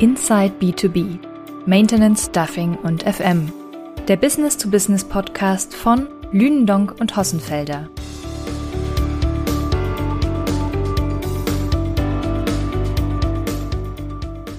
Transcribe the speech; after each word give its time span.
Inside 0.00 0.54
B2B, 0.60 1.18
Maintenance, 1.66 2.26
Stuffing 2.26 2.76
und 2.84 3.02
FM. 3.02 3.50
Der 4.06 4.16
Business-to-Business-Podcast 4.16 5.74
von 5.74 6.06
Lünendonk 6.30 6.94
und 7.00 7.16
Hossenfelder. 7.16 7.88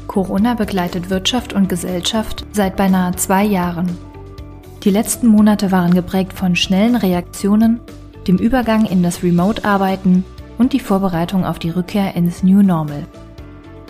Corona 0.08 0.56
begleitet 0.56 1.10
Wirtschaft 1.10 1.54
und 1.54 1.70
Gesellschaft 1.70 2.46
seit 2.52 2.76
beinahe 2.76 3.16
zwei 3.16 3.46
Jahren. 3.46 3.98
Die 4.84 4.92
letzten 4.92 5.28
Monate 5.28 5.72
waren 5.72 5.94
geprägt 5.94 6.34
von 6.34 6.58
schnellen 6.58 6.98
Reaktionen, 6.98 7.80
dem 8.28 8.36
Übergang 8.36 8.84
in 8.86 9.04
das 9.04 9.24
Remote-Arbeiten 9.24 10.26
und 10.58 10.74
die 10.74 10.82
Vorbereitung 10.82 11.46
auf 11.46 11.60
die 11.60 11.70
Rückkehr 11.70 12.14
ins 12.18 12.44
New 12.44 12.62
Normal. 12.62 13.06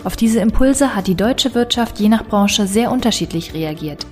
Auf 0.02 0.16
diese 0.16 0.40
Impulse 0.40 0.94
hat 0.94 1.06
die 1.06 1.14
deutsche 1.14 1.54
Wirtschaft 1.54 2.00
je 2.00 2.08
nach 2.08 2.24
Branche 2.24 2.66
sehr 2.66 2.90
unterschiedlich 2.90 3.52
reagiert. 3.52 4.06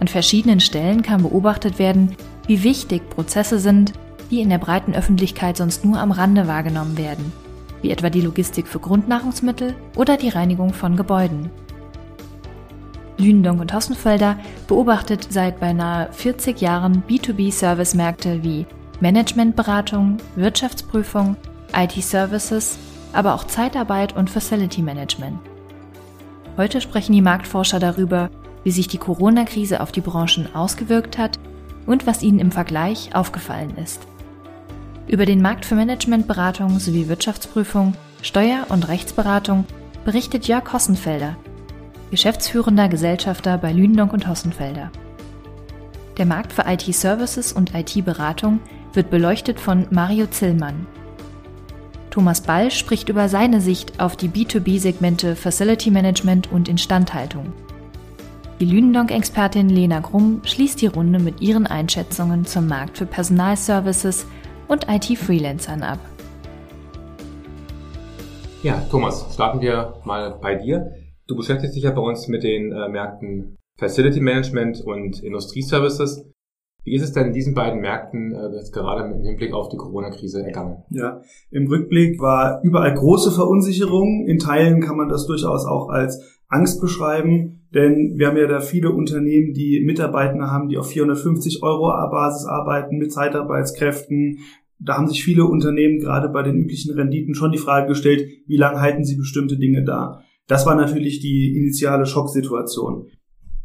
An 0.00 0.08
verschiedenen 0.08 0.60
Stellen 0.60 1.02
kann 1.02 1.22
beobachtet 1.22 1.78
werden, 1.78 2.16
wie 2.46 2.62
wichtig 2.62 3.08
Prozesse 3.10 3.58
sind, 3.58 3.92
die 4.30 4.40
in 4.40 4.48
der 4.48 4.58
breiten 4.58 4.94
Öffentlichkeit 4.94 5.58
sonst 5.58 5.84
nur 5.84 5.98
am 5.98 6.10
Rande 6.10 6.46
wahrgenommen 6.48 6.96
werden, 6.96 7.32
wie 7.82 7.90
etwa 7.90 8.08
die 8.08 8.22
Logistik 8.22 8.66
für 8.66 8.78
Grundnahrungsmittel 8.78 9.74
oder 9.94 10.16
die 10.16 10.30
Reinigung 10.30 10.72
von 10.72 10.96
Gebäuden. 10.96 11.50
Lünendonk 13.18 13.60
und 13.60 13.74
Hossenfelder 13.74 14.38
beobachtet 14.66 15.26
seit 15.28 15.60
beinahe 15.60 16.10
40 16.12 16.62
Jahren 16.62 17.02
B2B-Service-Märkte 17.06 18.42
wie 18.42 18.64
Managementberatung, 19.00 20.16
Wirtschaftsprüfung, 20.36 21.36
IT-Services 21.74 22.78
aber 23.12 23.34
auch 23.34 23.44
Zeitarbeit 23.44 24.16
und 24.16 24.30
Facility 24.30 24.82
Management. 24.82 25.38
Heute 26.56 26.80
sprechen 26.80 27.12
die 27.12 27.22
Marktforscher 27.22 27.78
darüber, 27.78 28.30
wie 28.64 28.70
sich 28.70 28.88
die 28.88 28.98
Corona-Krise 28.98 29.80
auf 29.80 29.92
die 29.92 30.00
Branchen 30.00 30.54
ausgewirkt 30.54 31.18
hat 31.18 31.38
und 31.86 32.06
was 32.06 32.22
ihnen 32.22 32.38
im 32.38 32.52
Vergleich 32.52 33.14
aufgefallen 33.14 33.76
ist. 33.76 34.06
Über 35.06 35.26
den 35.26 35.42
Markt 35.42 35.64
für 35.64 35.74
Managementberatung 35.74 36.78
sowie 36.78 37.08
Wirtschaftsprüfung, 37.08 37.94
Steuer- 38.22 38.66
und 38.68 38.88
Rechtsberatung 38.88 39.64
berichtet 40.04 40.46
Jörg 40.46 40.72
Hossenfelder, 40.72 41.36
geschäftsführender 42.10 42.88
Gesellschafter 42.88 43.58
bei 43.58 43.72
Lündonk 43.72 44.12
und 44.12 44.28
Hossenfelder. 44.28 44.90
Der 46.18 46.26
Markt 46.26 46.52
für 46.52 46.64
IT-Services 46.66 47.52
und 47.52 47.74
IT-Beratung 47.74 48.60
wird 48.92 49.10
beleuchtet 49.10 49.58
von 49.58 49.86
Mario 49.90 50.26
Zillmann, 50.26 50.86
Thomas 52.10 52.40
Ball 52.40 52.72
spricht 52.72 53.08
über 53.08 53.28
seine 53.28 53.60
Sicht 53.60 54.00
auf 54.00 54.16
die 54.16 54.28
B2B-Segmente 54.28 55.36
Facility 55.36 55.90
Management 55.90 56.50
und 56.50 56.68
Instandhaltung. 56.68 57.52
Die 58.58 58.66
Lünendonk-Expertin 58.66 59.68
Lena 59.68 60.00
Grumm 60.00 60.42
schließt 60.44 60.82
die 60.82 60.88
Runde 60.88 61.18
mit 61.18 61.40
ihren 61.40 61.66
Einschätzungen 61.66 62.44
zum 62.44 62.66
Markt 62.66 62.98
für 62.98 63.06
Personalservices 63.06 64.26
und 64.68 64.86
IT-Freelancern 64.88 65.82
ab. 65.82 65.98
Ja, 68.62 68.82
Thomas, 68.90 69.32
starten 69.32 69.60
wir 69.62 69.94
mal 70.04 70.38
bei 70.42 70.56
dir. 70.56 70.92
Du 71.26 71.36
beschäftigst 71.36 71.76
dich 71.76 71.84
ja 71.84 71.92
bei 71.92 72.02
uns 72.02 72.28
mit 72.28 72.42
den 72.42 72.72
äh, 72.72 72.88
Märkten 72.88 73.56
Facility 73.78 74.20
Management 74.20 74.82
und 74.82 75.22
Industrieservices. 75.22 76.28
Wie 76.84 76.94
ist 76.94 77.02
es 77.02 77.12
denn 77.12 77.28
in 77.28 77.32
diesen 77.32 77.54
beiden 77.54 77.80
Märkten 77.80 78.32
äh, 78.32 78.56
jetzt 78.56 78.72
gerade 78.72 79.04
im 79.04 79.22
Hinblick 79.22 79.52
auf 79.52 79.68
die 79.68 79.76
Corona-Krise 79.76 80.44
ergangen? 80.44 80.82
Ja, 80.90 81.20
im 81.50 81.66
Rückblick 81.66 82.20
war 82.20 82.60
überall 82.62 82.94
große 82.94 83.32
Verunsicherung. 83.32 84.26
In 84.26 84.38
Teilen 84.38 84.80
kann 84.80 84.96
man 84.96 85.08
das 85.08 85.26
durchaus 85.26 85.66
auch 85.66 85.88
als 85.88 86.40
Angst 86.48 86.80
beschreiben, 86.80 87.66
denn 87.72 88.14
wir 88.16 88.26
haben 88.26 88.36
ja 88.36 88.46
da 88.46 88.60
viele 88.60 88.90
Unternehmen, 88.90 89.54
die 89.54 89.80
Mitarbeiter 89.84 90.50
haben, 90.50 90.68
die 90.68 90.78
auf 90.78 90.88
450 90.88 91.62
Euro 91.62 91.88
Basis 92.10 92.46
arbeiten 92.46 92.98
mit 92.98 93.12
Zeitarbeitskräften. 93.12 94.38
Da 94.80 94.96
haben 94.96 95.06
sich 95.06 95.22
viele 95.22 95.44
Unternehmen 95.44 96.00
gerade 96.00 96.28
bei 96.28 96.42
den 96.42 96.56
üblichen 96.56 96.94
Renditen 96.94 97.34
schon 97.34 97.52
die 97.52 97.58
Frage 97.58 97.86
gestellt, 97.86 98.26
wie 98.46 98.56
lange 98.56 98.80
halten 98.80 99.04
sie 99.04 99.16
bestimmte 99.16 99.58
Dinge 99.58 99.84
da? 99.84 100.22
Das 100.48 100.66
war 100.66 100.74
natürlich 100.74 101.20
die 101.20 101.56
initiale 101.56 102.06
Schocksituation. 102.06 103.06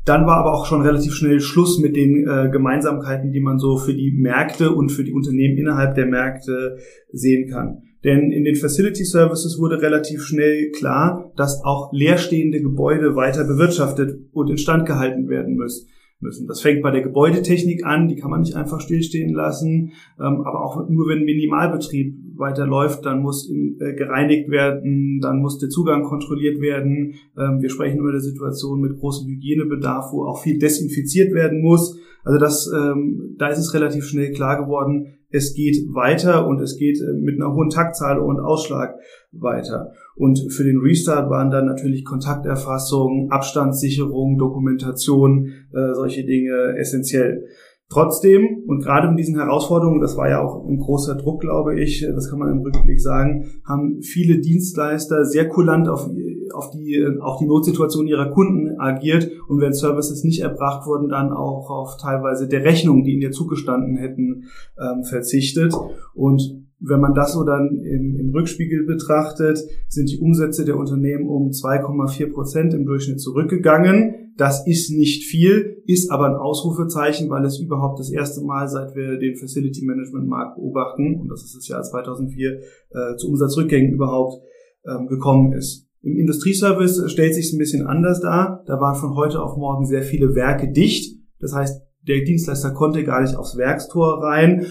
Dann 0.05 0.27
war 0.27 0.37
aber 0.37 0.53
auch 0.53 0.67
schon 0.67 0.81
relativ 0.81 1.13
schnell 1.13 1.39
Schluss 1.39 1.79
mit 1.79 1.95
den 1.95 2.27
äh, 2.27 2.49
Gemeinsamkeiten, 2.51 3.31
die 3.31 3.39
man 3.39 3.57
so 3.57 3.77
für 3.77 3.93
die 3.93 4.11
Märkte 4.11 4.71
und 4.71 4.89
für 4.89 5.03
die 5.03 5.13
Unternehmen 5.13 5.57
innerhalb 5.57 5.95
der 5.95 6.05
Märkte 6.05 6.77
sehen 7.11 7.49
kann. 7.49 7.81
Denn 8.03 8.31
in 8.31 8.43
den 8.43 8.55
Facility 8.55 9.03
Services 9.03 9.57
wurde 9.57 9.81
relativ 9.81 10.21
schnell 10.21 10.69
klar, 10.69 11.31
dass 11.35 11.63
auch 11.63 11.91
leerstehende 11.91 12.61
Gebäude 12.61 13.15
weiter 13.15 13.45
bewirtschaftet 13.45 14.19
und 14.31 14.51
instand 14.51 14.85
gehalten 14.85 15.27
werden 15.27 15.55
müssen 15.55 15.87
müssen. 16.25 16.47
Das 16.47 16.61
fängt 16.61 16.81
bei 16.81 16.91
der 16.91 17.01
Gebäudetechnik 17.01 17.85
an, 17.85 18.07
die 18.07 18.15
kann 18.15 18.31
man 18.31 18.41
nicht 18.41 18.55
einfach 18.55 18.81
stillstehen 18.81 19.33
lassen, 19.33 19.93
ähm, 20.19 20.41
aber 20.41 20.63
auch 20.63 20.89
nur 20.89 21.07
wenn 21.07 21.23
Minimalbetrieb 21.23 22.15
weiterläuft, 22.35 23.05
dann 23.05 23.21
muss 23.21 23.49
äh, 23.49 23.93
gereinigt 23.93 24.49
werden, 24.49 25.19
dann 25.21 25.39
muss 25.39 25.57
der 25.59 25.69
Zugang 25.69 26.03
kontrolliert 26.03 26.59
werden. 26.59 27.13
Ähm, 27.37 27.61
wir 27.61 27.69
sprechen 27.69 27.99
über 27.99 28.09
eine 28.09 28.19
Situation 28.19 28.81
mit 28.81 28.97
großem 28.97 29.27
Hygienebedarf, 29.27 30.11
wo 30.11 30.25
auch 30.25 30.41
viel 30.41 30.59
desinfiziert 30.59 31.33
werden 31.33 31.61
muss. 31.61 31.97
Also 32.23 32.39
das, 32.39 32.69
ähm, 32.75 33.35
da 33.37 33.47
ist 33.47 33.59
es 33.59 33.73
relativ 33.73 34.05
schnell 34.05 34.31
klar 34.31 34.61
geworden, 34.61 35.13
es 35.35 35.53
geht 35.53 35.75
weiter 35.93 36.47
und 36.47 36.61
es 36.61 36.77
geht 36.77 36.99
äh, 37.01 37.13
mit 37.13 37.35
einer 37.35 37.53
hohen 37.53 37.69
Taktzahl 37.69 38.19
und 38.19 38.39
Ausschlag 38.39 38.95
weiter. 39.31 39.91
Und 40.15 40.51
für 40.51 40.63
den 40.63 40.79
Restart 40.79 41.29
waren 41.29 41.51
dann 41.51 41.65
natürlich 41.65 42.05
Kontakterfassung, 42.05 43.27
Abstandssicherung, 43.31 44.37
Dokumentation, 44.37 45.51
äh, 45.73 45.93
solche 45.93 46.25
Dinge 46.25 46.77
essentiell. 46.77 47.45
Trotzdem, 47.87 48.63
und 48.65 48.83
gerade 48.83 49.09
mit 49.09 49.19
diesen 49.19 49.35
Herausforderungen, 49.35 50.01
das 50.01 50.17
war 50.17 50.27
ja 50.27 50.41
auch 50.41 50.67
ein 50.67 50.79
großer 50.79 51.15
Druck, 51.15 51.41
glaube 51.41 51.79
ich, 51.79 52.01
das 52.01 52.29
kann 52.29 52.39
man 52.39 52.51
im 52.51 52.61
Rückblick 52.61 52.99
sagen, 52.99 53.45
haben 53.63 54.01
viele 54.01 54.39
Dienstleister 54.39 55.23
sehr 55.23 55.47
kulant 55.47 55.87
auf, 55.87 56.09
auf 56.55 56.71
die, 56.71 57.05
auch 57.21 57.39
die 57.39 57.45
Notsituation 57.45 58.07
ihrer 58.07 58.31
Kunden 58.31 58.79
agiert 58.79 59.29
und 59.47 59.59
wenn 59.59 59.73
Services 59.73 60.23
nicht 60.23 60.41
erbracht 60.41 60.87
wurden, 60.87 61.09
dann 61.09 61.31
auch 61.31 61.69
auf 61.69 61.97
teilweise 61.97 62.47
der 62.47 62.63
Rechnung, 62.63 63.03
die 63.03 63.13
ihnen 63.13 63.21
ja 63.21 63.31
zugestanden 63.31 63.97
hätten, 63.97 64.45
ähm, 64.79 65.03
verzichtet. 65.03 65.73
Und 66.13 66.65
wenn 66.79 66.99
man 66.99 67.13
das 67.13 67.33
so 67.33 67.43
dann 67.43 67.79
im, 67.79 68.15
im, 68.19 68.31
Rückspiegel 68.31 68.85
betrachtet, 68.85 69.59
sind 69.87 70.09
die 70.09 70.19
Umsätze 70.19 70.65
der 70.65 70.77
Unternehmen 70.77 71.27
um 71.27 71.49
2,4 71.49 72.33
Prozent 72.33 72.73
im 72.73 72.85
Durchschnitt 72.85 73.21
zurückgegangen. 73.21 74.33
Das 74.37 74.67
ist 74.67 74.91
nicht 74.91 75.23
viel, 75.23 75.81
ist 75.85 76.11
aber 76.11 76.25
ein 76.25 76.35
Ausrufezeichen, 76.35 77.29
weil 77.29 77.45
es 77.45 77.59
überhaupt 77.59 77.99
das 77.99 78.11
erste 78.11 78.41
Mal, 78.41 78.67
seit 78.67 78.93
wir 78.95 79.17
den 79.17 79.37
Facility 79.37 79.85
Management 79.85 80.27
Markt 80.27 80.57
beobachten, 80.57 81.21
und 81.21 81.29
das 81.29 81.43
ist 81.43 81.55
das 81.55 81.67
Jahr 81.67 81.81
2004, 81.81 82.59
äh, 82.89 83.15
zu 83.17 83.29
Umsatzrückgängen 83.29 83.93
überhaupt 83.93 84.43
ähm, 84.85 85.07
gekommen 85.07 85.53
ist. 85.53 85.84
Im 86.05 86.17
Industrieservice 86.17 87.11
stellt 87.11 87.33
sich 87.33 87.47
es 87.47 87.53
ein 87.53 87.57
bisschen 87.57 87.87
anders 87.87 88.21
dar. 88.21 88.63
Da 88.67 88.79
waren 88.79 88.95
von 88.95 89.15
heute 89.15 89.41
auf 89.41 89.57
morgen 89.57 89.87
sehr 89.87 90.03
viele 90.03 90.35
Werke 90.35 90.71
dicht. 90.71 91.19
Das 91.39 91.55
heißt, 91.55 91.81
der 92.07 92.23
Dienstleister 92.23 92.71
konnte 92.71 93.03
gar 93.03 93.21
nicht 93.21 93.35
aufs 93.35 93.57
Werkstor 93.57 94.21
rein. 94.21 94.67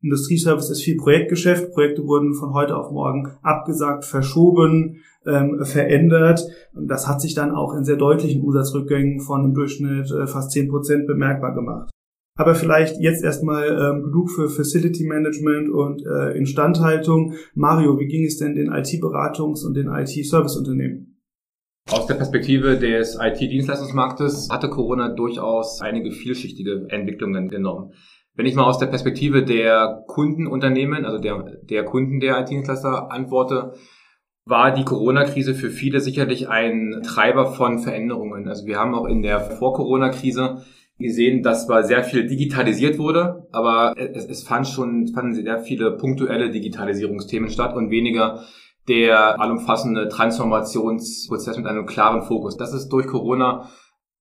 Industrieservice 0.00 0.70
ist 0.70 0.82
viel 0.84 0.96
Projektgeschäft. 0.96 1.72
Projekte 1.72 2.06
wurden 2.06 2.34
von 2.34 2.54
heute 2.54 2.76
auf 2.76 2.92
morgen 2.92 3.32
abgesagt, 3.42 4.04
verschoben, 4.04 4.98
ähm, 5.26 5.58
verändert. 5.64 6.46
Und 6.72 6.86
das 6.86 7.08
hat 7.08 7.20
sich 7.20 7.34
dann 7.34 7.50
auch 7.50 7.74
in 7.74 7.82
sehr 7.82 7.96
deutlichen 7.96 8.40
Umsatzrückgängen 8.42 9.18
von 9.18 9.44
im 9.44 9.54
Durchschnitt 9.54 10.08
äh, 10.12 10.28
fast 10.28 10.52
zehn 10.52 10.68
Prozent 10.68 11.08
bemerkbar 11.08 11.52
gemacht. 11.52 11.90
Aber 12.38 12.54
vielleicht 12.54 13.00
jetzt 13.00 13.24
erstmal 13.24 13.66
ähm, 13.66 14.04
genug 14.04 14.30
für 14.30 14.48
Facility 14.48 15.04
Management 15.04 15.70
und 15.70 16.06
äh, 16.06 16.38
Instandhaltung. 16.38 17.34
Mario, 17.54 17.98
wie 17.98 18.06
ging 18.06 18.24
es 18.24 18.38
denn 18.38 18.54
den 18.54 18.70
IT-Beratungs- 18.70 19.66
und 19.66 19.74
den 19.74 19.88
IT-Service-Unternehmen? 19.88 21.20
Aus 21.90 22.06
der 22.06 22.14
Perspektive 22.14 22.78
des 22.78 23.18
IT-Dienstleistungsmarktes 23.20 24.50
hatte 24.52 24.68
Corona 24.70 25.08
durchaus 25.08 25.80
einige 25.80 26.12
vielschichtige 26.12 26.86
Entwicklungen 26.90 27.48
genommen. 27.48 27.92
Wenn 28.36 28.46
ich 28.46 28.54
mal 28.54 28.66
aus 28.66 28.78
der 28.78 28.86
Perspektive 28.86 29.44
der 29.44 30.04
Kundenunternehmen, 30.06 31.04
also 31.04 31.18
der, 31.18 31.42
der 31.68 31.84
Kunden 31.84 32.20
der 32.20 32.38
IT-Dienstleister 32.38 33.10
antworte, 33.10 33.72
war 34.44 34.72
die 34.72 34.84
Corona-Krise 34.84 35.54
für 35.54 35.70
viele 35.70 36.00
sicherlich 36.00 36.48
ein 36.48 37.02
Treiber 37.04 37.46
von 37.46 37.80
Veränderungen. 37.80 38.46
Also 38.48 38.64
wir 38.64 38.78
haben 38.78 38.94
auch 38.94 39.06
in 39.06 39.22
der 39.22 39.40
Vor-Corona-Krise 39.40 40.62
gesehen, 40.98 41.42
dass 41.42 41.66
zwar 41.66 41.84
sehr 41.84 42.02
viel 42.02 42.26
digitalisiert 42.26 42.98
wurde, 42.98 43.46
aber 43.52 43.94
es, 43.96 44.24
es 44.26 44.42
fand 44.42 44.66
schon, 44.66 45.08
fanden 45.08 45.34
sehr 45.34 45.60
viele 45.60 45.96
punktuelle 45.96 46.50
Digitalisierungsthemen 46.50 47.50
statt 47.50 47.74
und 47.74 47.90
weniger 47.90 48.44
der 48.88 49.40
allumfassende 49.40 50.08
Transformationsprozess 50.08 51.56
mit 51.56 51.66
einem 51.66 51.86
klaren 51.86 52.22
Fokus. 52.22 52.56
Das 52.56 52.72
ist 52.72 52.88
durch 52.88 53.06
Corona 53.06 53.68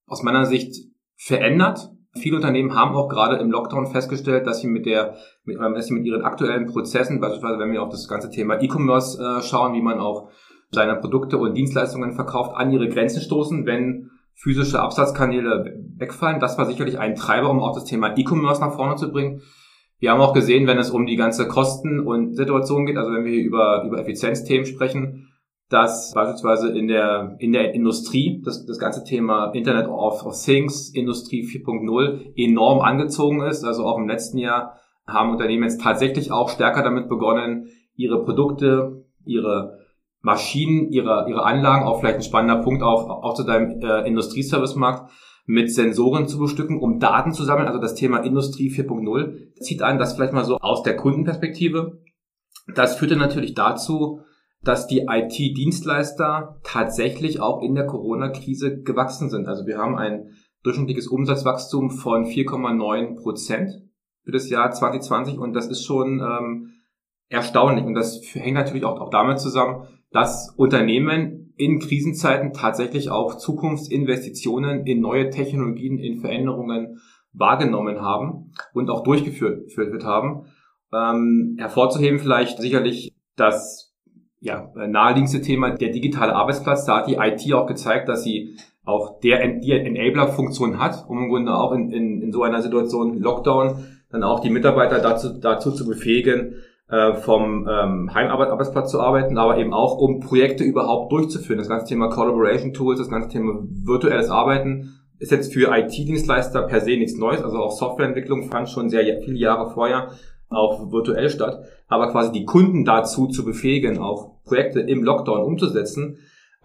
aus 0.05 0.23
meiner 0.23 0.45
Sicht 0.45 0.75
verändert 1.15 1.89
Viele 2.17 2.37
Unternehmen 2.37 2.75
haben 2.75 2.95
auch 2.95 3.09
gerade 3.09 3.37
im 3.37 3.51
Lockdown 3.51 3.87
festgestellt, 3.87 4.47
dass 4.47 4.61
sie 4.61 4.67
mit 4.67 4.85
der, 4.85 5.15
mit, 5.43 5.57
dass 5.59 5.87
sie 5.87 5.93
mit 5.93 6.05
ihren 6.05 6.23
aktuellen 6.23 6.65
Prozessen, 6.65 7.19
beispielsweise 7.19 7.59
wenn 7.59 7.71
wir 7.71 7.81
auf 7.81 7.89
das 7.89 8.07
ganze 8.07 8.29
Thema 8.29 8.61
E-Commerce 8.61 9.21
äh, 9.21 9.41
schauen, 9.41 9.73
wie 9.73 9.81
man 9.81 9.99
auch 9.99 10.29
seine 10.71 10.95
Produkte 10.95 11.37
und 11.37 11.55
Dienstleistungen 11.55 12.13
verkauft, 12.13 12.55
an 12.55 12.71
ihre 12.71 12.89
Grenzen 12.89 13.21
stoßen, 13.21 13.65
wenn 13.65 14.09
physische 14.37 14.79
Absatzkanäle 14.79 15.83
wegfallen. 15.97 16.39
Das 16.39 16.57
war 16.57 16.67
sicherlich 16.67 16.99
ein 16.99 17.15
Treiber, 17.15 17.49
um 17.49 17.59
auch 17.59 17.73
das 17.73 17.85
Thema 17.85 18.15
E-Commerce 18.15 18.61
nach 18.61 18.75
vorne 18.75 18.95
zu 18.95 19.11
bringen. 19.11 19.41
Wir 19.99 20.11
haben 20.11 20.21
auch 20.21 20.33
gesehen, 20.33 20.67
wenn 20.67 20.77
es 20.77 20.91
um 20.91 21.07
die 21.07 21.15
ganze 21.15 21.47
Kosten- 21.47 22.05
und 22.05 22.35
Situation 22.35 22.85
geht, 22.85 22.97
also 22.97 23.11
wenn 23.11 23.25
wir 23.25 23.33
über, 23.33 23.83
über 23.83 23.99
Effizienzthemen 23.99 24.67
sprechen, 24.67 25.27
dass 25.69 26.13
beispielsweise 26.13 26.69
in 26.69 26.87
der, 26.87 27.35
in 27.39 27.51
der 27.51 27.73
Industrie 27.73 28.41
das, 28.45 28.65
das 28.67 28.77
ganze 28.77 29.03
Thema 29.03 29.51
Internet 29.53 29.87
of, 29.87 30.23
of 30.23 30.39
Things, 30.39 30.93
Industrie 30.93 31.43
4.0 31.43 32.33
enorm 32.35 32.79
angezogen 32.81 33.41
ist. 33.41 33.63
Also 33.65 33.85
auch 33.85 33.97
im 33.97 34.07
letzten 34.07 34.37
Jahr 34.37 34.79
haben 35.07 35.31
Unternehmen 35.31 35.63
jetzt 35.63 35.81
tatsächlich 35.81 36.31
auch 36.31 36.49
stärker 36.49 36.83
damit 36.83 37.09
begonnen, 37.09 37.69
ihre 37.95 38.23
Produkte, 38.23 39.03
ihre 39.25 39.79
Maschinen, 40.21 40.91
ihre, 40.91 41.25
ihre 41.29 41.43
Anlagen, 41.43 41.85
auch 41.85 41.99
vielleicht 41.99 42.17
ein 42.17 42.23
spannender 42.23 42.61
Punkt 42.63 42.83
auch, 42.83 43.09
auch 43.09 43.33
zu 43.33 43.43
deinem 43.43 43.81
äh, 43.81 44.07
Industrieservice-Markt, 44.07 45.11
mit 45.45 45.73
Sensoren 45.73 46.27
zu 46.27 46.39
bestücken, 46.39 46.79
um 46.79 46.99
Daten 46.99 47.31
zu 47.31 47.43
sammeln. 47.43 47.67
Also 47.67 47.79
das 47.79 47.95
Thema 47.95 48.17
Industrie 48.19 48.69
4.0 48.69 49.53
zieht 49.61 49.81
an, 49.81 49.97
das 49.97 50.13
vielleicht 50.13 50.33
mal 50.33 50.43
so 50.43 50.57
aus 50.57 50.83
der 50.83 50.97
Kundenperspektive. 50.97 52.01
Das 52.75 52.97
führte 52.97 53.15
natürlich 53.15 53.53
dazu, 53.53 54.21
dass 54.61 54.87
die 54.87 55.05
IT-Dienstleister 55.07 56.59
tatsächlich 56.63 57.39
auch 57.39 57.61
in 57.61 57.75
der 57.75 57.85
Corona-Krise 57.85 58.81
gewachsen 58.81 59.29
sind. 59.29 59.47
Also 59.47 59.65
wir 59.65 59.77
haben 59.77 59.97
ein 59.97 60.31
durchschnittliches 60.63 61.07
Umsatzwachstum 61.07 61.91
von 61.91 62.25
4,9 62.25 63.21
Prozent 63.21 63.71
für 64.25 64.31
das 64.31 64.49
Jahr 64.49 64.71
2020 64.71 65.37
und 65.37 65.53
das 65.53 65.67
ist 65.67 65.85
schon 65.85 66.19
ähm, 66.19 66.73
erstaunlich. 67.29 67.85
Und 67.85 67.93
das 67.93 68.19
hängt 68.33 68.55
natürlich 68.55 68.83
auch, 68.83 68.99
auch 68.99 69.09
damit 69.09 69.39
zusammen, 69.39 69.87
dass 70.11 70.53
Unternehmen 70.55 71.53
in 71.57 71.79
Krisenzeiten 71.79 72.53
tatsächlich 72.53 73.09
auch 73.09 73.35
Zukunftsinvestitionen 73.35 74.85
in 74.85 75.01
neue 75.01 75.29
Technologien, 75.29 75.97
in 75.97 76.21
Veränderungen 76.21 76.99
wahrgenommen 77.33 78.01
haben 78.01 78.51
und 78.73 78.89
auch 78.89 79.03
durchgeführt 79.03 80.03
haben. 80.03 80.45
Ähm, 80.93 81.55
hervorzuheben 81.59 82.19
vielleicht 82.19 82.59
sicherlich 82.59 83.13
das 83.35 83.95
ja, 84.39 84.71
naheliegendste 84.75 85.41
Thema, 85.41 85.71
der 85.71 85.89
digitale 85.89 86.35
Arbeitsplatz. 86.35 86.85
Da 86.85 86.97
hat 86.97 87.07
die 87.07 87.15
IT 87.15 87.53
auch 87.53 87.65
gezeigt, 87.65 88.07
dass 88.07 88.23
sie 88.23 88.57
auch 88.85 89.19
der 89.19 89.45
die 89.59 89.71
Enabler-Funktion 89.71 90.79
hat, 90.79 91.05
um 91.09 91.23
im 91.23 91.29
Grunde 91.29 91.53
auch 91.53 91.73
in, 91.73 91.91
in, 91.91 92.21
in 92.21 92.31
so 92.31 92.43
einer 92.43 92.61
Situation 92.61 93.19
Lockdown 93.19 93.83
dann 94.09 94.23
auch 94.23 94.39
die 94.39 94.49
Mitarbeiter 94.49 94.99
dazu, 94.99 95.37
dazu 95.39 95.71
zu 95.71 95.85
befähigen, 95.85 96.55
äh, 96.89 97.13
vom 97.15 97.67
ähm, 97.69 98.13
Heimarbeitsplatz 98.13 98.91
zu 98.91 98.99
arbeiten, 98.99 99.37
aber 99.37 99.57
eben 99.57 99.73
auch, 99.73 99.97
um 99.97 100.19
Projekte 100.19 100.63
überhaupt 100.63 101.11
durchzuführen. 101.11 101.59
Das 101.59 101.69
ganze 101.69 101.87
Thema 101.87 102.09
Collaboration 102.09 102.73
Tools, 102.73 102.99
das 102.99 103.09
ganze 103.09 103.29
Thema 103.29 103.59
virtuelles 103.61 104.29
Arbeiten 104.29 104.93
ist 105.19 105.31
jetzt 105.31 105.53
für 105.53 105.75
IT-Dienstleister 105.75 106.61
per 106.63 106.81
se 106.81 106.91
nichts 106.91 107.17
Neues. 107.17 107.43
Also 107.43 107.57
auch 107.57 107.71
Softwareentwicklung 107.71 108.43
fand 108.49 108.69
schon 108.69 108.89
sehr 108.89 109.03
viele 109.21 109.37
Jahre 109.37 109.71
vorher 109.71 110.11
auch 110.49 110.91
virtuell 110.91 111.29
statt. 111.29 111.59
Aber 111.87 112.11
quasi 112.11 112.31
die 112.31 112.45
Kunden 112.45 112.85
dazu 112.85 113.27
zu 113.27 113.43
befähigen, 113.43 113.97
auch 113.97 114.43
Projekte 114.45 114.79
im 114.79 115.03
Lockdown 115.03 115.41
umzusetzen, 115.41 116.17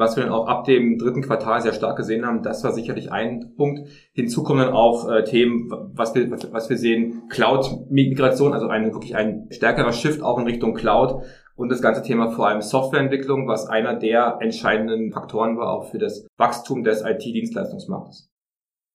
was 0.02 0.16
wir 0.16 0.24
dann 0.24 0.32
auch 0.32 0.48
ab 0.48 0.64
dem 0.64 0.98
dritten 0.98 1.22
Quartal 1.22 1.60
sehr 1.62 1.72
stark 1.72 1.96
gesehen 1.96 2.26
haben, 2.26 2.42
das 2.42 2.64
war 2.64 2.72
sicherlich 2.72 3.12
ein 3.12 3.54
Punkt. 3.56 3.88
Hinzu 4.12 4.42
kommen 4.42 4.60
dann 4.60 4.72
auch 4.72 5.08
äh, 5.08 5.24
Themen, 5.24 5.70
was 5.94 6.14
wir, 6.14 6.30
was, 6.30 6.68
wir 6.68 6.76
sehen, 6.76 7.28
Cloud-Migration, 7.30 8.52
also 8.52 8.66
ein, 8.66 8.92
wirklich 8.92 9.14
ein 9.16 9.46
stärkerer 9.50 9.92
Shift 9.92 10.22
auch 10.22 10.38
in 10.38 10.46
Richtung 10.46 10.74
Cloud 10.74 11.22
und 11.54 11.68
das 11.68 11.80
ganze 11.80 12.02
Thema 12.02 12.30
vor 12.30 12.48
allem 12.48 12.60
Softwareentwicklung, 12.60 13.46
was 13.46 13.68
einer 13.68 13.94
der 13.94 14.38
entscheidenden 14.40 15.12
Faktoren 15.12 15.56
war 15.56 15.72
auch 15.72 15.90
für 15.90 15.98
das 15.98 16.26
Wachstum 16.36 16.82
des 16.82 17.02
IT-Dienstleistungsmarktes. 17.02 18.28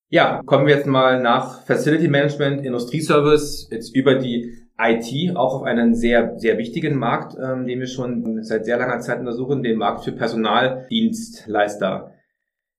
Ja, 0.09 0.41
kommen 0.45 0.67
wir 0.67 0.75
jetzt 0.75 0.87
mal 0.87 1.21
nach 1.21 1.65
Facility 1.65 2.07
Management, 2.07 2.65
Industrieservice, 2.65 3.69
jetzt 3.71 3.95
über 3.95 4.15
die 4.15 4.66
IT 4.79 5.35
auch 5.35 5.55
auf 5.55 5.63
einen 5.63 5.95
sehr, 5.95 6.37
sehr 6.37 6.57
wichtigen 6.57 6.97
Markt, 6.97 7.35
ähm, 7.35 7.65
den 7.65 7.79
wir 7.79 7.87
schon 7.87 8.43
seit 8.43 8.65
sehr 8.65 8.77
langer 8.77 8.99
Zeit 8.99 9.19
untersuchen, 9.19 9.63
den 9.63 9.77
Markt 9.77 10.03
für 10.03 10.11
Personaldienstleister. 10.11 12.11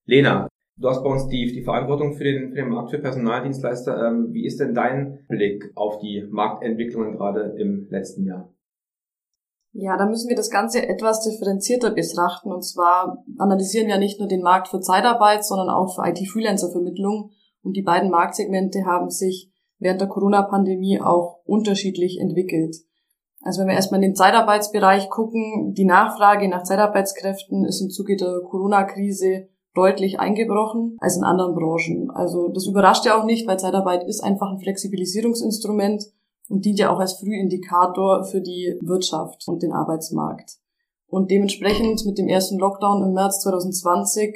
Lena, 0.04 0.48
du 0.76 0.88
hast 0.88 1.02
bei 1.02 1.10
uns 1.10 1.28
die, 1.28 1.52
die 1.52 1.62
Verantwortung 1.62 2.14
für 2.14 2.24
den, 2.24 2.50
für 2.50 2.56
den 2.56 2.68
Markt 2.68 2.90
für 2.90 2.98
Personaldienstleister. 2.98 4.06
Ähm, 4.06 4.28
wie 4.32 4.46
ist 4.46 4.60
denn 4.60 4.74
dein 4.74 5.26
Blick 5.28 5.72
auf 5.74 5.98
die 5.98 6.24
Marktentwicklungen 6.30 7.16
gerade 7.16 7.56
im 7.58 7.88
letzten 7.90 8.24
Jahr? 8.24 8.52
Ja, 9.72 9.96
da 9.96 10.06
müssen 10.06 10.28
wir 10.28 10.36
das 10.36 10.50
Ganze 10.50 10.88
etwas 10.88 11.24
differenzierter 11.24 11.90
betrachten. 11.90 12.50
Und 12.50 12.62
zwar 12.62 13.24
analysieren 13.38 13.88
ja 13.88 13.98
nicht 13.98 14.18
nur 14.18 14.28
den 14.28 14.42
Markt 14.42 14.68
für 14.68 14.80
Zeitarbeit, 14.80 15.44
sondern 15.44 15.68
auch 15.68 15.94
für 15.94 16.08
IT-Freelancer-Vermittlung. 16.08 17.32
Und 17.62 17.76
die 17.76 17.82
beiden 17.82 18.10
Marktsegmente 18.10 18.84
haben 18.86 19.10
sich 19.10 19.52
während 19.78 20.00
der 20.00 20.08
Corona-Pandemie 20.08 21.00
auch 21.00 21.40
unterschiedlich 21.44 22.18
entwickelt. 22.20 22.76
Also 23.42 23.60
wenn 23.60 23.68
wir 23.68 23.74
erstmal 23.74 24.02
in 24.02 24.10
den 24.10 24.16
Zeitarbeitsbereich 24.16 25.10
gucken, 25.10 25.72
die 25.74 25.84
Nachfrage 25.84 26.48
nach 26.48 26.64
Zeitarbeitskräften 26.64 27.64
ist 27.64 27.80
im 27.80 27.90
Zuge 27.90 28.16
der 28.16 28.40
Corona-Krise 28.40 29.48
deutlich 29.74 30.18
eingebrochen 30.18 30.96
als 30.98 31.16
in 31.16 31.24
anderen 31.24 31.54
Branchen. 31.54 32.10
Also 32.10 32.48
das 32.48 32.66
überrascht 32.66 33.06
ja 33.06 33.18
auch 33.18 33.24
nicht, 33.24 33.46
weil 33.46 33.58
Zeitarbeit 33.58 34.04
ist 34.04 34.24
einfach 34.24 34.50
ein 34.50 34.58
Flexibilisierungsinstrument 34.58 36.04
und 36.48 36.64
dient 36.64 36.80
ja 36.80 36.92
auch 36.92 36.98
als 36.98 37.14
Frühindikator 37.14 38.24
für 38.24 38.40
die 38.40 38.76
Wirtschaft 38.82 39.46
und 39.46 39.62
den 39.62 39.72
Arbeitsmarkt. 39.72 40.56
Und 41.06 41.30
dementsprechend 41.30 42.04
mit 42.06 42.18
dem 42.18 42.28
ersten 42.28 42.58
Lockdown 42.58 43.02
im 43.02 43.12
März 43.12 43.40
2020 43.42 44.34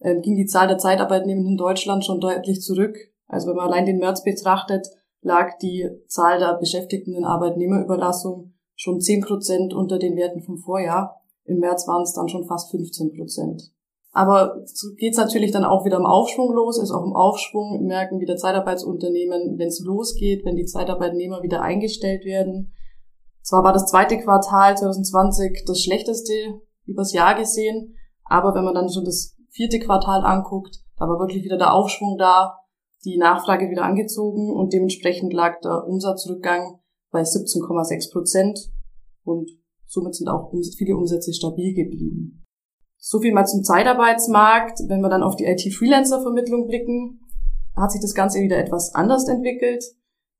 äh, 0.00 0.20
ging 0.20 0.36
die 0.36 0.46
Zahl 0.46 0.68
der 0.68 0.78
Zeitarbeitnehmenden 0.78 1.52
in 1.52 1.58
Deutschland 1.58 2.04
schon 2.04 2.20
deutlich 2.20 2.62
zurück 2.62 2.96
also 3.28 3.48
wenn 3.48 3.56
man 3.56 3.68
allein 3.68 3.86
den 3.86 3.98
März 3.98 4.24
betrachtet, 4.24 4.88
lag 5.20 5.58
die 5.58 5.88
Zahl 6.06 6.38
der 6.38 6.58
Beschäftigten 6.58 7.14
in 7.14 7.24
Arbeitnehmerüberlassung 7.24 8.54
schon 8.74 9.00
10 9.00 9.22
Prozent 9.22 9.74
unter 9.74 9.98
den 9.98 10.16
Werten 10.16 10.42
vom 10.42 10.58
Vorjahr. 10.58 11.20
Im 11.44 11.58
März 11.58 11.86
waren 11.86 12.02
es 12.02 12.12
dann 12.12 12.28
schon 12.28 12.46
fast 12.46 12.70
15 12.70 13.16
Prozent. 13.16 13.72
Aber 14.12 14.62
so 14.64 14.94
geht 14.96 15.12
es 15.12 15.18
natürlich 15.18 15.50
dann 15.50 15.64
auch 15.64 15.84
wieder 15.84 15.98
im 15.98 16.06
Aufschwung 16.06 16.52
los, 16.52 16.80
ist 16.80 16.90
auch 16.90 17.04
im 17.04 17.14
Aufschwung, 17.14 17.84
merken 17.84 18.20
wieder 18.20 18.36
Zeitarbeitsunternehmen, 18.36 19.58
wenn 19.58 19.68
es 19.68 19.80
losgeht, 19.80 20.44
wenn 20.44 20.56
die 20.56 20.64
Zeitarbeitnehmer 20.64 21.42
wieder 21.42 21.60
eingestellt 21.62 22.24
werden. 22.24 22.72
Zwar 23.42 23.64
war 23.64 23.72
das 23.72 23.86
zweite 23.86 24.18
Quartal 24.18 24.76
2020 24.76 25.64
das 25.66 25.82
schlechteste 25.82 26.32
übers 26.86 27.12
Jahr 27.12 27.34
gesehen, 27.34 27.94
aber 28.24 28.54
wenn 28.54 28.64
man 28.64 28.74
dann 28.74 28.90
schon 28.90 29.04
das 29.04 29.36
vierte 29.50 29.78
Quartal 29.78 30.24
anguckt, 30.24 30.80
da 30.98 31.06
war 31.06 31.18
wirklich 31.18 31.44
wieder 31.44 31.58
der 31.58 31.72
Aufschwung 31.72 32.16
da, 32.18 32.58
die 33.08 33.18
Nachfrage 33.18 33.70
wieder 33.70 33.84
angezogen 33.84 34.52
und 34.52 34.72
dementsprechend 34.72 35.32
lag 35.32 35.60
der 35.60 35.86
Umsatzrückgang 35.86 36.80
bei 37.10 37.22
17,6 37.22 38.12
Prozent 38.12 38.58
und 39.24 39.50
somit 39.86 40.14
sind 40.14 40.28
auch 40.28 40.52
viele 40.76 40.96
Umsätze 40.96 41.32
stabil 41.32 41.74
geblieben. 41.74 42.44
So 42.98 43.20
viel 43.20 43.32
mal 43.32 43.46
zum 43.46 43.62
Zeitarbeitsmarkt. 43.62 44.80
Wenn 44.88 45.00
wir 45.00 45.08
dann 45.08 45.22
auf 45.22 45.36
die 45.36 45.44
IT-Freelancer-Vermittlung 45.44 46.66
blicken, 46.66 47.20
hat 47.76 47.92
sich 47.92 48.00
das 48.00 48.14
Ganze 48.14 48.40
wieder 48.40 48.58
etwas 48.58 48.94
anders 48.94 49.28
entwickelt. 49.28 49.84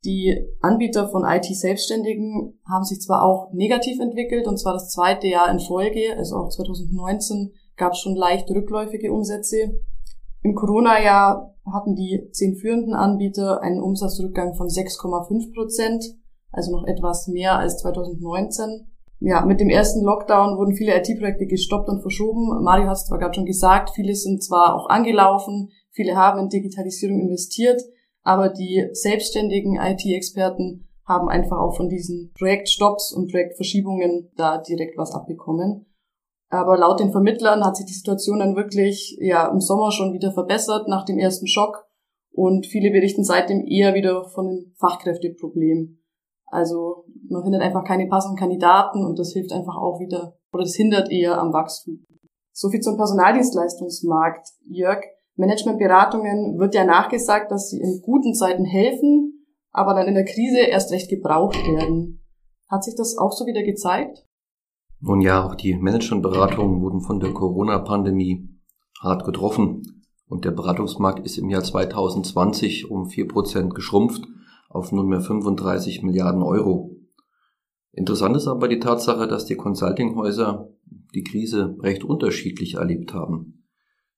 Die 0.05 0.37
Anbieter 0.61 1.09
von 1.09 1.25
IT-Selbstständigen 1.25 2.61
haben 2.69 2.85
sich 2.85 3.01
zwar 3.01 3.23
auch 3.23 3.53
negativ 3.53 3.99
entwickelt, 4.01 4.47
und 4.47 4.59
zwar 4.59 4.75
das 4.75 4.91
zweite 4.91 5.27
Jahr 5.27 5.51
in 5.51 5.59
Folge, 5.59 6.17
also 6.17 6.37
auch 6.37 6.49
2019 6.51 7.53
gab 7.77 7.93
es 7.93 7.99
schon 8.01 8.15
leicht 8.15 8.51
rückläufige 8.51 9.13
Umsätze. 9.13 9.81
Im 10.43 10.55
Corona-Jahr 10.55 11.55
hatten 11.73 11.95
die 11.95 12.29
zehn 12.33 12.57
führenden 12.57 12.95
Anbieter 12.95 13.63
einen 13.63 13.81
Umsatzrückgang 13.81 14.55
von 14.55 14.69
6,5 14.69 15.55
Prozent, 15.55 16.05
also 16.51 16.73
noch 16.73 16.87
etwas 16.87 17.29
mehr 17.29 17.59
als 17.59 17.79
2019. 17.79 18.87
Ja, 19.21 19.45
mit 19.45 19.61
dem 19.61 19.69
ersten 19.69 20.05
Lockdown 20.05 20.59
wurden 20.59 20.77
viele 20.77 20.97
IT-Projekte 20.97 21.47
gestoppt 21.47 21.89
und 21.89 22.03
verschoben. 22.03 22.63
Mario 22.63 22.87
hat 22.87 22.99
es 22.99 23.07
zwar 23.07 23.19
gerade 23.19 23.35
schon 23.35 23.47
gesagt, 23.47 23.91
viele 23.91 24.15
sind 24.15 24.43
zwar 24.45 24.77
auch 24.77 24.89
angelaufen, 24.89 25.71
viele 25.91 26.15
haben 26.15 26.39
in 26.39 26.49
Digitalisierung 26.49 27.21
investiert, 27.21 27.83
aber 28.23 28.49
die 28.49 28.89
selbstständigen 28.93 29.77
IT-Experten 29.77 30.89
haben 31.05 31.29
einfach 31.29 31.59
auch 31.59 31.75
von 31.75 31.89
diesen 31.89 32.31
Projektstopps 32.39 33.13
und 33.13 33.31
Projektverschiebungen 33.31 34.31
da 34.37 34.59
direkt 34.59 34.97
was 34.99 35.13
abbekommen. 35.13 35.87
Aber 36.51 36.79
laut 36.79 37.01
den 37.01 37.13
Vermittlern 37.13 37.65
hat 37.65 37.77
sich 37.77 37.87
die 37.87 37.93
Situation 37.93 38.39
dann 38.39 38.57
wirklich 38.57 39.19
ja 39.21 39.49
im 39.49 39.61
Sommer 39.61 39.93
schon 39.93 40.15
wieder 40.15 40.33
verbessert 40.33 40.89
nach 40.89 41.05
dem 41.05 41.19
ersten 41.19 41.47
Schock 41.47 41.85
und 42.33 42.67
viele 42.67 42.91
berichten 42.91 43.25
seitdem 43.25 43.67
eher 43.67 43.95
wieder 43.95 44.25
von 44.31 44.47
dem 44.47 44.73
Fachkräfteproblem. 44.79 45.99
Also 46.47 47.05
man 47.29 47.43
findet 47.43 47.61
einfach 47.61 47.85
keine 47.85 48.07
passenden 48.07 48.39
Kandidaten 48.39 49.05
und 49.05 49.19
das 49.19 49.33
hilft 49.33 49.53
einfach 49.53 49.77
auch 49.77 50.01
wieder 50.01 50.39
oder 50.53 50.63
das 50.63 50.75
hindert 50.75 51.11
eher 51.11 51.39
am 51.39 51.53
Wachstum. 51.53 52.05
Soviel 52.53 52.81
zum 52.81 52.97
Personaldienstleistungsmarkt. 52.97 54.49
Jörg, 54.67 55.05
Managementberatungen 55.37 56.59
wird 56.59 56.75
ja 56.75 56.85
nachgesagt, 56.85 57.53
dass 57.53 57.69
sie 57.69 57.81
in 57.81 58.01
guten 58.03 58.35
Zeiten 58.35 58.65
helfen, 58.65 59.47
aber 59.71 59.95
dann 59.95 60.09
in 60.09 60.15
der 60.15 60.25
Krise 60.25 60.61
erst 60.61 60.91
recht 60.91 61.11
gebraucht 61.11 61.57
werden. 61.57 62.25
Hat 62.69 62.83
sich 62.83 62.97
das 62.97 63.17
auch 63.19 63.33
so 63.33 63.47
wieder 63.47 63.63
gezeigt? 63.63 64.25
Nun 65.01 65.21
ja, 65.21 65.45
auch 65.45 65.55
die 65.55 65.77
Managementberatungen 65.77 66.81
wurden 66.81 67.01
von 67.01 67.21
der 67.21 67.33
Corona-Pandemie 67.33 68.49
hart 69.01 69.25
getroffen 69.25 70.03
und 70.27 70.45
der 70.45 70.51
Beratungsmarkt 70.51 71.25
ist 71.25 71.39
im 71.39 71.49
Jahr 71.51 71.63
2020 71.63 72.91
um 72.91 73.07
vier 73.07 73.29
Prozent 73.29 73.75
geschrumpft 73.75 74.27
auf 74.69 74.91
nunmehr 74.91 75.21
35 75.21 76.03
Milliarden 76.03 76.43
Euro. 76.43 76.97
Interessant 77.93 78.37
ist 78.37 78.49
aber 78.49 78.69
die 78.69 78.81
Tatsache, 78.81 79.29
dass 79.29 79.47
die 79.47 79.57
Consultinghäuser 79.57 80.69
die 81.15 81.23
Krise 81.25 81.77
recht 81.81 82.05
unterschiedlich 82.05 82.75
erlebt 82.75 83.15
haben. 83.15 83.65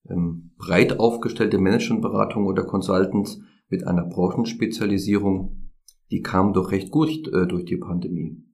Ähm, 0.08 0.52
breit 0.56 0.99
aufgestellte 0.99 1.58
Managementberatungen 1.58 2.49
oder 2.49 2.64
Consultants 2.64 3.40
mit 3.68 3.87
einer 3.87 4.04
Branchenspezialisierung, 4.04 5.70
die 6.10 6.22
kamen 6.22 6.52
doch 6.52 6.72
recht 6.72 6.90
gut 6.90 7.28
äh, 7.28 7.46
durch 7.46 7.66
die 7.66 7.76
Pandemie. 7.76 8.50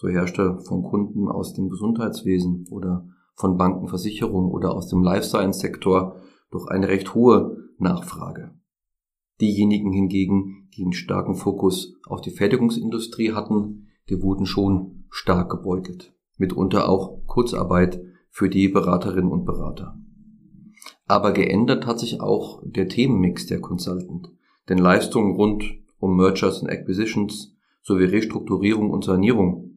So 0.00 0.06
herrschte 0.06 0.60
von 0.60 0.84
Kunden 0.84 1.26
aus 1.26 1.54
dem 1.54 1.70
Gesundheitswesen 1.70 2.68
oder 2.70 3.08
von 3.34 3.56
Banken, 3.56 3.88
Versicherungen 3.88 4.48
oder 4.48 4.72
aus 4.72 4.86
dem 4.86 5.02
Life 5.02 5.24
Science 5.24 5.58
Sektor 5.58 6.14
doch 6.52 6.68
eine 6.68 6.86
recht 6.86 7.16
hohe 7.16 7.56
Nachfrage. 7.78 8.52
Diejenigen 9.40 9.92
hingegen, 9.92 10.68
die 10.76 10.84
einen 10.84 10.92
starken 10.92 11.34
Fokus 11.34 11.94
auf 12.06 12.20
die 12.20 12.30
Fertigungsindustrie 12.30 13.32
hatten, 13.32 13.88
die 14.08 14.22
wurden 14.22 14.46
schon 14.46 15.06
stark 15.10 15.50
gebeutelt. 15.50 16.14
Mitunter 16.36 16.88
auch 16.88 17.26
Kurzarbeit 17.26 18.00
für 18.30 18.48
die 18.48 18.68
Beraterinnen 18.68 19.32
und 19.32 19.46
Berater. 19.46 19.98
Aber 21.06 21.32
geändert 21.32 21.86
hat 21.86 21.98
sich 21.98 22.20
auch 22.20 22.62
der 22.64 22.86
Themenmix 22.86 23.46
der 23.46 23.60
Consultant. 23.60 24.30
Denn 24.68 24.78
Leistungen 24.78 25.34
rund 25.34 25.64
um 25.98 26.16
Mergers 26.16 26.60
and 26.60 26.70
Acquisitions 26.70 27.56
sowie 27.82 28.04
Restrukturierung 28.04 28.90
und 28.90 29.04
Sanierung 29.04 29.67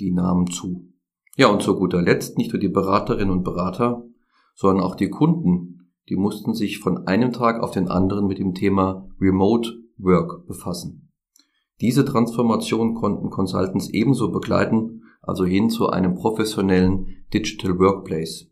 die 0.00 0.12
nahmen 0.12 0.46
zu. 0.46 0.88
Ja, 1.36 1.48
und 1.48 1.62
zu 1.62 1.76
guter 1.76 2.02
Letzt 2.02 2.38
nicht 2.38 2.52
nur 2.52 2.60
die 2.60 2.68
Beraterinnen 2.68 3.30
und 3.30 3.44
Berater, 3.44 4.04
sondern 4.54 4.84
auch 4.84 4.96
die 4.96 5.10
Kunden, 5.10 5.90
die 6.08 6.16
mussten 6.16 6.54
sich 6.54 6.78
von 6.78 7.06
einem 7.06 7.32
Tag 7.32 7.62
auf 7.62 7.70
den 7.70 7.88
anderen 7.88 8.26
mit 8.26 8.38
dem 8.38 8.54
Thema 8.54 9.08
Remote 9.20 9.70
Work 9.96 10.46
befassen. 10.46 11.12
Diese 11.80 12.04
Transformation 12.04 12.94
konnten 12.94 13.30
Consultants 13.30 13.88
ebenso 13.90 14.30
begleiten, 14.30 15.04
also 15.22 15.44
hin 15.44 15.70
zu 15.70 15.88
einem 15.88 16.14
professionellen 16.14 17.24
Digital 17.32 17.78
Workplace. 17.78 18.50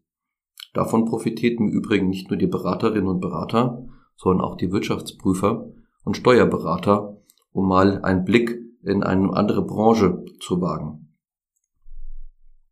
Davon 0.73 1.07
profitierten 1.07 1.69
im 1.69 1.73
Übrigen 1.73 2.09
nicht 2.09 2.31
nur 2.31 2.39
die 2.39 2.47
Beraterinnen 2.47 3.09
und 3.09 3.21
Berater, 3.21 3.87
sondern 4.17 4.47
auch 4.47 4.57
die 4.57 4.71
Wirtschaftsprüfer 4.71 5.69
und 6.05 6.17
Steuerberater, 6.17 7.17
um 7.53 7.69
mal 7.69 8.03
einen 8.03 8.25
Blick 8.25 8.59
in 8.83 9.03
eine 9.03 9.33
andere 9.35 9.65
Branche 9.65 10.25
zu 10.41 10.61
wagen. 10.61 11.08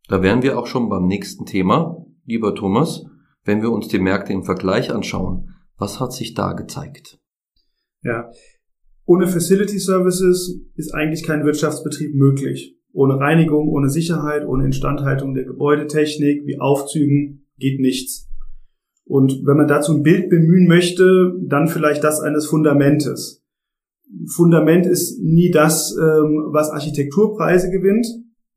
Da 0.07 0.21
wären 0.21 0.41
wir 0.41 0.57
auch 0.57 0.67
schon 0.67 0.89
beim 0.89 1.05
nächsten 1.05 1.45
Thema, 1.45 2.05
lieber 2.25 2.55
Thomas, 2.55 3.05
wenn 3.43 3.61
wir 3.61 3.71
uns 3.71 3.87
die 3.87 3.99
Märkte 3.99 4.33
im 4.33 4.43
Vergleich 4.43 4.91
anschauen. 4.91 5.49
Was 5.77 5.99
hat 5.99 6.13
sich 6.13 6.33
da 6.33 6.53
gezeigt? 6.53 7.19
Ja, 8.03 8.31
ohne 9.05 9.27
Facility 9.27 9.79
Services 9.79 10.59
ist 10.75 10.93
eigentlich 10.93 11.23
kein 11.23 11.45
Wirtschaftsbetrieb 11.45 12.15
möglich. 12.15 12.77
Ohne 12.93 13.19
Reinigung, 13.19 13.69
ohne 13.69 13.89
Sicherheit, 13.89 14.45
ohne 14.45 14.65
Instandhaltung 14.65 15.33
der 15.33 15.45
Gebäudetechnik 15.45 16.45
wie 16.45 16.59
Aufzügen 16.59 17.47
geht 17.57 17.79
nichts. 17.79 18.29
Und 19.05 19.45
wenn 19.45 19.57
man 19.57 19.67
dazu 19.67 19.93
ein 19.93 20.03
Bild 20.03 20.29
bemühen 20.29 20.67
möchte, 20.67 21.33
dann 21.47 21.67
vielleicht 21.67 22.03
das 22.03 22.19
eines 22.19 22.47
Fundamentes. 22.47 23.45
Fundament 24.35 24.85
ist 24.85 25.21
nie 25.21 25.51
das, 25.51 25.95
ähm, 25.95 26.47
was 26.51 26.71
Architekturpreise 26.71 27.69
gewinnt, 27.69 28.07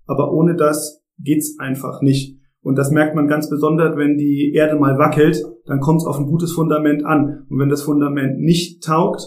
aber 0.07 0.33
ohne 0.33 0.57
das 0.57 1.00
geht's 1.23 1.59
einfach 1.59 2.03
nicht. 2.03 2.39
Und 2.63 2.77
das 2.77 2.91
merkt 2.91 3.15
man 3.15 3.27
ganz 3.27 3.49
besonders, 3.49 3.97
wenn 3.97 4.19
die 4.19 4.53
Erde 4.55 4.79
mal 4.79 4.99
wackelt, 4.99 5.43
dann 5.67 5.81
kommt 5.81 6.01
es 6.01 6.07
auf 6.07 6.19
ein 6.19 6.27
gutes 6.27 6.53
Fundament 6.53 7.05
an. 7.05 7.47
Und 7.49 7.59
wenn 7.59 7.69
das 7.69 7.83
Fundament 7.83 8.41
nicht 8.41 8.83
taugt, 8.83 9.23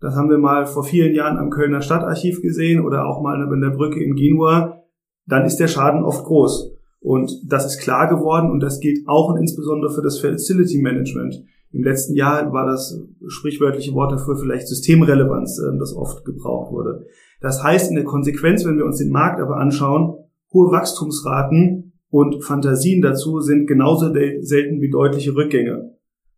das 0.00 0.14
haben 0.14 0.30
wir 0.30 0.38
mal 0.38 0.66
vor 0.66 0.84
vielen 0.84 1.14
Jahren 1.14 1.38
am 1.38 1.50
Kölner 1.50 1.82
Stadtarchiv 1.82 2.40
gesehen 2.40 2.84
oder 2.84 3.06
auch 3.06 3.20
mal 3.20 3.52
in 3.52 3.60
der 3.60 3.70
Brücke 3.70 4.02
in 4.02 4.14
Genua, 4.14 4.84
dann 5.26 5.44
ist 5.44 5.56
der 5.56 5.68
Schaden 5.68 6.04
oft 6.04 6.24
groß. 6.24 6.72
Und 7.00 7.30
das 7.46 7.66
ist 7.66 7.80
klar 7.80 8.08
geworden 8.08 8.50
und 8.50 8.60
das 8.60 8.80
gilt 8.80 9.06
auch 9.06 9.30
und 9.30 9.38
insbesondere 9.38 9.92
für 9.92 10.02
das 10.02 10.18
Facility 10.18 10.80
Management. 10.80 11.44
Im 11.70 11.84
letzten 11.84 12.14
Jahr 12.14 12.50
war 12.52 12.66
das 12.66 12.98
sprichwörtliche 13.26 13.92
Wort 13.92 14.12
dafür 14.12 14.36
vielleicht 14.36 14.68
Systemrelevanz, 14.68 15.58
äh, 15.58 15.78
das 15.78 15.94
oft 15.94 16.24
gebraucht 16.24 16.72
wurde. 16.72 17.06
Das 17.40 17.62
heißt 17.62 17.90
in 17.90 17.96
der 17.96 18.04
Konsequenz, 18.04 18.64
wenn 18.64 18.78
wir 18.78 18.86
uns 18.86 18.98
den 18.98 19.10
Markt 19.10 19.40
aber 19.40 19.58
anschauen, 19.58 20.16
Hohe 20.52 20.70
Wachstumsraten 20.70 21.92
und 22.10 22.42
Fantasien 22.44 23.02
dazu 23.02 23.40
sind 23.40 23.66
genauso 23.66 24.12
selten 24.40 24.80
wie 24.80 24.90
deutliche 24.90 25.34
Rückgänge. 25.34 25.94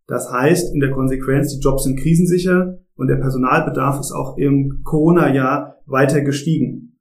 Das 0.07 0.31
heißt, 0.31 0.73
in 0.73 0.81
der 0.81 0.91
Konsequenz, 0.91 1.55
die 1.55 1.61
Jobs 1.61 1.83
sind 1.83 1.97
krisensicher 1.97 2.79
und 2.95 3.07
der 3.07 3.15
Personalbedarf 3.15 3.99
ist 3.99 4.11
auch 4.11 4.37
im 4.37 4.81
Corona-Jahr 4.83 5.77
weiter 5.85 6.21
gestiegen. 6.21 6.99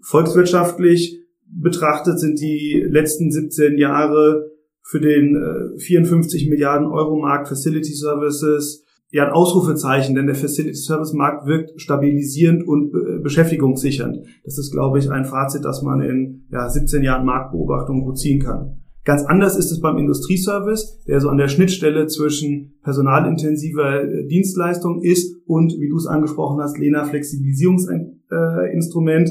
Volkswirtschaftlich 0.00 1.20
betrachtet 1.46 2.18
sind 2.18 2.40
die 2.40 2.84
letzten 2.88 3.30
17 3.30 3.78
Jahre 3.78 4.50
für 4.82 5.00
den 5.00 5.36
54 5.78 6.46
äh, 6.46 6.50
Milliarden 6.50 6.88
Euro 6.88 7.16
Markt 7.16 7.48
Facility 7.48 7.92
Services 7.92 8.81
ja 9.12 9.26
ein 9.26 9.32
Ausrufezeichen, 9.32 10.16
denn 10.16 10.26
der 10.26 10.34
Facility 10.34 10.74
Service 10.74 11.12
Markt 11.12 11.46
wirkt 11.46 11.80
stabilisierend 11.80 12.66
und 12.66 12.90
beschäftigungssichernd. 13.22 14.18
Das 14.44 14.58
ist, 14.58 14.72
glaube 14.72 14.98
ich, 14.98 15.10
ein 15.10 15.24
Fazit, 15.24 15.64
das 15.64 15.82
man 15.82 16.00
in 16.00 16.46
ja, 16.50 16.68
17 16.68 17.04
Jahren 17.04 17.24
Marktbeobachtung 17.24 18.02
gut 18.02 18.18
ziehen 18.18 18.40
kann. 18.40 18.82
Ganz 19.04 19.24
anders 19.24 19.56
ist 19.56 19.72
es 19.72 19.80
beim 19.80 19.98
Industrieservice, 19.98 21.02
der 21.08 21.20
so 21.20 21.28
an 21.28 21.36
der 21.36 21.48
Schnittstelle 21.48 22.06
zwischen 22.06 22.76
personalintensiver 22.84 24.04
äh, 24.04 24.28
Dienstleistung 24.28 25.02
ist 25.02 25.42
und, 25.44 25.72
wie 25.72 25.88
du 25.88 25.96
es 25.96 26.06
angesprochen 26.06 26.62
hast, 26.62 26.78
Lena 26.78 27.02
Flexibilisierungsinstrument. 27.04 29.28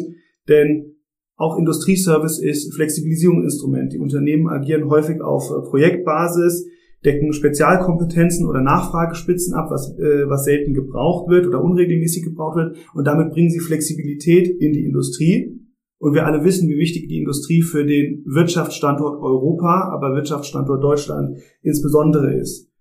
Denn 0.50 0.97
auch 1.38 1.57
Industrieservice 1.57 2.39
ist 2.39 2.75
Flexibilisierungsinstrument. 2.75 3.93
Die 3.93 4.00
Unternehmen 4.00 4.50
agieren 4.50 4.89
häufig 4.89 5.21
auf 5.21 5.50
äh, 5.50 5.61
Projektbasis 5.69 6.65
decken 7.05 7.34
Spezialkompetenzen 7.34 8.48
oder 8.48 8.62
Nachfragespitzen 8.62 9.53
ab, 9.53 9.72
was, 9.72 9.98
äh, 9.98 10.29
was 10.29 10.43
selten 10.43 10.74
gebraucht 10.74 11.29
wird 11.29 11.48
oder 11.48 11.63
unregelmäßig 11.63 12.24
gebraucht 12.24 12.58
wird. 12.58 12.77
Und 12.93 13.05
damit 13.05 13.31
bringen 13.31 13.50
sie 13.50 13.60
Flexibilität 13.60 14.48
in 14.48 14.74
die 14.74 14.86
Industrie. 14.86 15.58
Und 15.98 16.13
wir 16.13 16.25
alle 16.25 16.43
wissen, 16.43 16.67
wie 16.70 16.77
wichtig 16.77 17.08
die 17.08 17.20
Industrie 17.20 17.62
für 17.62 17.86
den 17.86 18.24
Wirtschaftsstandort 18.25 19.22
Europa, 19.22 19.91
aber 19.93 20.15
Wirtschaftsstandort 20.15 20.84
Deutschland 20.84 21.38
insbesondere 21.62 22.34
ist. 22.34 22.72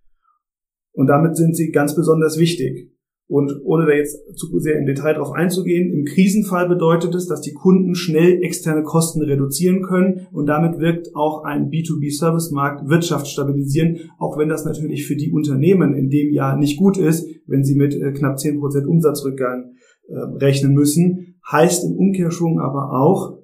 Und 0.92 1.06
damit 1.06 1.36
sind 1.36 1.54
sie 1.54 1.70
ganz 1.70 1.94
besonders 1.94 2.38
wichtig. 2.38 2.90
Und 3.30 3.60
ohne 3.62 3.86
da 3.86 3.92
jetzt 3.92 4.36
zu 4.36 4.58
sehr 4.58 4.76
im 4.76 4.86
Detail 4.86 5.14
drauf 5.14 5.30
einzugehen, 5.30 5.92
im 5.92 6.04
Krisenfall 6.04 6.68
bedeutet 6.68 7.14
es, 7.14 7.28
dass 7.28 7.40
die 7.40 7.52
Kunden 7.52 7.94
schnell 7.94 8.42
externe 8.42 8.82
Kosten 8.82 9.22
reduzieren 9.22 9.82
können 9.82 10.26
und 10.32 10.46
damit 10.46 10.80
wirkt 10.80 11.14
auch 11.14 11.44
ein 11.44 11.70
B2B-Service-Markt 11.70 12.88
wirtschaftsstabilisierend, 12.88 14.10
auch 14.18 14.36
wenn 14.36 14.48
das 14.48 14.64
natürlich 14.64 15.06
für 15.06 15.14
die 15.14 15.30
Unternehmen 15.30 15.94
in 15.94 16.10
dem 16.10 16.32
Jahr 16.32 16.56
nicht 16.56 16.76
gut 16.76 16.98
ist, 16.98 17.24
wenn 17.46 17.62
sie 17.62 17.76
mit 17.76 17.94
äh, 17.94 18.10
knapp 18.10 18.36
10% 18.36 18.84
Umsatzrückgang 18.86 19.74
äh, 20.08 20.14
rechnen 20.44 20.74
müssen. 20.74 21.36
Heißt 21.48 21.84
im 21.84 21.96
Umkehrschwung 21.96 22.58
aber 22.58 23.00
auch, 23.00 23.38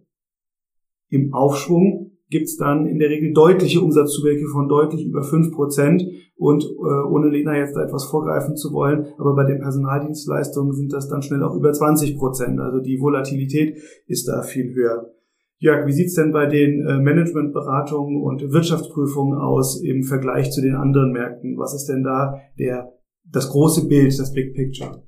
im 1.11 1.33
Aufschwung 1.33 2.06
gibt 2.29 2.47
es 2.47 2.57
dann 2.57 2.87
in 2.87 2.99
der 2.99 3.09
Regel 3.09 3.33
deutliche 3.33 3.81
Umsatzzugänge 3.81 4.49
von 4.49 4.69
deutlich 4.69 5.05
über 5.05 5.23
fünf 5.23 5.53
Prozent. 5.53 6.05
Und 6.37 6.65
äh, 6.65 7.09
ohne 7.09 7.29
Lena 7.29 7.57
jetzt 7.57 7.75
da 7.77 7.83
etwas 7.83 8.05
vorgreifen 8.05 8.57
zu 8.57 8.73
wollen, 8.73 9.07
aber 9.17 9.35
bei 9.35 9.45
den 9.45 9.59
Personaldienstleistungen 9.59 10.75
sind 10.75 10.93
das 10.93 11.09
dann 11.09 11.23
schnell 11.23 11.43
auch 11.43 11.55
über 11.55 11.73
20 11.73 12.19
Prozent. 12.19 12.61
Also 12.61 12.81
die 12.81 13.01
Volatilität 13.01 13.79
ist 14.07 14.29
da 14.29 14.43
viel 14.43 14.75
höher. 14.75 15.13
Jörg, 15.59 15.87
wie 15.87 15.93
sieht's 15.93 16.15
denn 16.15 16.33
bei 16.33 16.47
den 16.47 16.87
äh, 16.87 16.99
Managementberatungen 16.99 18.23
und 18.23 18.53
Wirtschaftsprüfungen 18.53 19.39
aus 19.39 19.81
im 19.81 20.03
Vergleich 20.03 20.51
zu 20.51 20.61
den 20.61 20.75
anderen 20.75 21.13
Märkten? 21.13 21.57
Was 21.57 21.75
ist 21.75 21.87
denn 21.87 22.03
da 22.03 22.39
der, 22.59 22.93
das 23.25 23.49
große 23.49 23.89
Bild, 23.89 24.19
das 24.19 24.35
Big 24.35 24.55
Picture? 24.55 25.03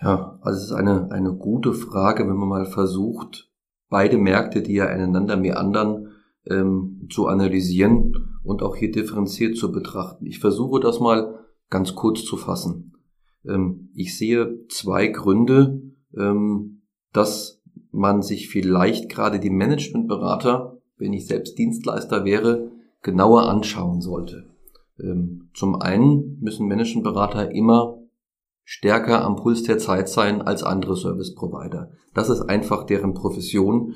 Ja, 0.00 0.38
also 0.40 0.58
es 0.58 0.64
ist 0.64 0.72
eine, 0.72 1.10
eine 1.10 1.34
gute 1.34 1.74
Frage, 1.74 2.26
wenn 2.26 2.36
man 2.36 2.48
mal 2.48 2.64
versucht, 2.64 3.50
beide 3.88 4.18
Märkte, 4.18 4.62
die 4.62 4.74
ja 4.74 4.86
einander 4.86 5.36
meandern, 5.36 6.08
ähm, 6.48 7.08
zu 7.10 7.26
analysieren 7.26 8.38
und 8.42 8.62
auch 8.62 8.76
hier 8.76 8.90
differenziert 8.90 9.56
zu 9.56 9.72
betrachten. 9.72 10.26
Ich 10.26 10.38
versuche 10.38 10.80
das 10.80 11.00
mal 11.00 11.40
ganz 11.70 11.94
kurz 11.94 12.24
zu 12.24 12.36
fassen. 12.36 12.92
Ähm, 13.44 13.90
ich 13.94 14.16
sehe 14.16 14.66
zwei 14.68 15.08
Gründe, 15.08 15.82
ähm, 16.16 16.82
dass 17.12 17.62
man 17.90 18.22
sich 18.22 18.48
vielleicht 18.48 19.08
gerade 19.08 19.40
die 19.40 19.50
Managementberater, 19.50 20.78
wenn 20.98 21.12
ich 21.12 21.26
selbst 21.26 21.58
Dienstleister 21.58 22.24
wäre, 22.24 22.70
genauer 23.02 23.48
anschauen 23.48 24.00
sollte. 24.00 24.48
Ähm, 25.00 25.50
zum 25.54 25.76
einen 25.76 26.38
müssen 26.40 26.68
Managementberater 26.68 27.50
immer 27.52 27.95
stärker 28.68 29.24
am 29.24 29.36
Puls 29.36 29.62
der 29.62 29.78
Zeit 29.78 30.08
sein 30.08 30.42
als 30.42 30.64
andere 30.64 30.96
Service 30.96 31.36
Provider. 31.36 31.92
Das 32.14 32.28
ist 32.28 32.42
einfach 32.42 32.84
deren 32.84 33.14
Profession. 33.14 33.94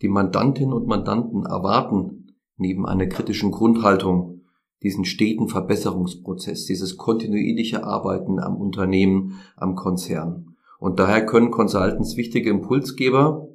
Die 0.00 0.08
Mandantinnen 0.08 0.72
und 0.72 0.86
Mandanten 0.86 1.44
erwarten 1.44 2.36
neben 2.56 2.86
einer 2.86 3.06
kritischen 3.06 3.50
Grundhaltung 3.50 4.42
diesen 4.80 5.04
steten 5.04 5.48
Verbesserungsprozess, 5.48 6.66
dieses 6.66 6.96
kontinuierliche 6.96 7.82
Arbeiten 7.82 8.38
am 8.38 8.56
Unternehmen, 8.56 9.40
am 9.56 9.74
Konzern. 9.74 10.54
Und 10.78 11.00
daher 11.00 11.26
können 11.26 11.50
Consultants 11.50 12.16
wichtige 12.16 12.50
Impulsgeber 12.50 13.48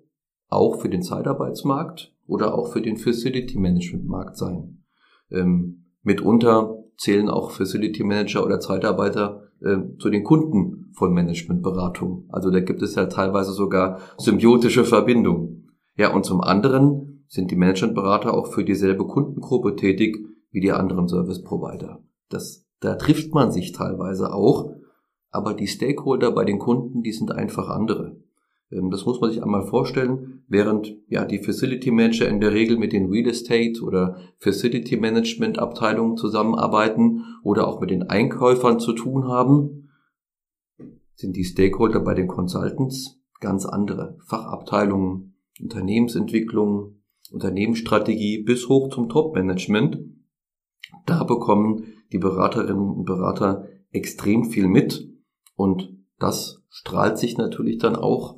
auch 0.49 0.81
für 0.81 0.89
den 0.89 1.01
Zeitarbeitsmarkt 1.01 2.13
oder 2.27 2.53
auch 2.53 2.73
für 2.73 2.81
den 2.81 2.97
Facility 2.97 3.57
Management 3.57 4.05
Markt 4.05 4.35
sein. 4.35 4.83
Ähm, 5.31 5.85
mitunter 6.03 6.83
zählen 6.97 7.29
auch 7.29 7.51
Facility 7.51 8.03
Manager 8.03 8.45
oder 8.45 8.59
Zeitarbeiter 8.59 9.46
äh, 9.61 9.77
zu 9.99 10.09
den 10.09 10.23
Kunden 10.23 10.91
von 10.93 11.13
Managementberatung. 11.13 12.25
Also 12.29 12.51
da 12.51 12.59
gibt 12.59 12.81
es 12.81 12.95
ja 12.95 13.05
teilweise 13.05 13.51
sogar 13.51 13.99
symbiotische 14.17 14.83
Verbindungen. 14.83 15.71
Ja, 15.95 16.13
und 16.13 16.25
zum 16.25 16.41
anderen 16.41 17.23
sind 17.27 17.51
die 17.51 17.55
Managementberater 17.55 18.33
auch 18.33 18.47
für 18.47 18.63
dieselbe 18.63 19.05
Kundengruppe 19.05 19.75
tätig 19.75 20.17
wie 20.51 20.61
die 20.61 20.71
anderen 20.71 21.07
Service 21.07 21.43
Provider. 21.43 22.03
Das, 22.29 22.65
da 22.79 22.95
trifft 22.95 23.33
man 23.33 23.51
sich 23.51 23.71
teilweise 23.71 24.33
auch, 24.33 24.71
aber 25.29 25.53
die 25.53 25.67
Stakeholder 25.67 26.31
bei 26.31 26.45
den 26.45 26.59
Kunden, 26.59 27.03
die 27.03 27.11
sind 27.11 27.31
einfach 27.31 27.69
andere. 27.69 28.17
Ähm, 28.71 28.89
das 28.89 29.05
muss 29.05 29.21
man 29.21 29.31
sich 29.31 29.43
einmal 29.43 29.65
vorstellen, 29.65 30.43
während 30.47 30.95
ja 31.07 31.25
die 31.25 31.39
Facility 31.39 31.91
Manager 31.91 32.27
in 32.27 32.39
der 32.39 32.53
Regel 32.53 32.77
mit 32.77 32.93
den 32.93 33.09
Real 33.09 33.29
Estate 33.29 33.81
oder 33.81 34.17
Facility 34.37 34.97
Management 34.97 35.59
Abteilungen 35.59 36.17
zusammenarbeiten 36.17 37.23
oder 37.43 37.67
auch 37.67 37.79
mit 37.79 37.89
den 37.89 38.03
Einkäufern 38.03 38.79
zu 38.79 38.93
tun 38.93 39.27
haben, 39.27 39.89
sind 41.15 41.35
die 41.35 41.45
Stakeholder 41.45 41.99
bei 41.99 42.13
den 42.13 42.27
Consultants 42.27 43.19
ganz 43.39 43.65
andere 43.65 44.17
Fachabteilungen, 44.25 45.35
Unternehmensentwicklung, 45.61 47.01
Unternehmensstrategie 47.31 48.43
bis 48.43 48.69
hoch 48.69 48.89
zum 48.89 49.09
Top-Management. 49.09 49.99
Da 51.05 51.23
bekommen 51.23 51.85
die 52.11 52.19
Beraterinnen 52.19 52.89
und 52.89 53.05
Berater 53.05 53.67
extrem 53.91 54.45
viel 54.45 54.67
mit 54.67 55.09
und 55.55 55.97
das 56.19 56.63
strahlt 56.69 57.17
sich 57.17 57.37
natürlich 57.37 57.77
dann 57.77 57.95
auch 57.95 58.37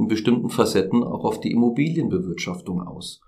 in 0.00 0.08
bestimmten 0.08 0.48
Facetten 0.48 1.04
auch 1.04 1.24
auf 1.24 1.40
die 1.40 1.52
Immobilienbewirtschaftung 1.52 2.82
aus. 2.82 3.20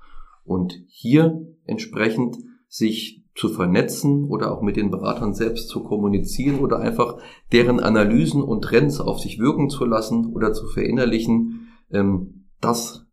Und 0.45 0.83
hier 0.89 1.47
entsprechend 1.67 2.39
sich 2.67 3.25
zu 3.35 3.49
vernetzen 3.49 4.25
oder 4.25 4.53
auch 4.53 4.63
mit 4.63 4.77
den 4.77 4.91
Beratern 4.91 5.35
selbst 5.35 5.69
zu 5.69 5.83
kommunizieren 5.83 6.61
oder 6.61 6.81
einfach 6.81 7.19
deren 7.53 7.81
Analysen 7.81 8.43
und 8.43 8.63
Trends 8.63 9.01
auf 9.01 9.21
sich 9.21 9.39
wirken 9.39 9.71
zu 9.71 9.85
lassen 9.85 10.27
oder 10.27 10.53
zu 10.53 10.67
verinnerlichen, 10.67 11.69
ähm, 11.91 12.47
das 12.61 13.07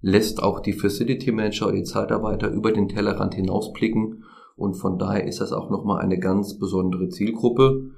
lässt 0.00 0.42
auch 0.42 0.60
die 0.60 0.72
Facility 0.72 1.32
Manager 1.32 1.68
oder 1.68 1.76
die 1.76 1.82
Zeitarbeiter 1.82 2.50
über 2.50 2.72
den 2.72 2.88
Tellerrand 2.88 3.34
hinausblicken 3.34 4.24
und 4.56 4.74
von 4.74 4.98
daher 4.98 5.26
ist 5.26 5.40
das 5.40 5.52
auch 5.52 5.70
nochmal 5.70 6.00
eine 6.00 6.18
ganz 6.18 6.58
besondere 6.58 7.08
Zielgruppe. 7.08 7.90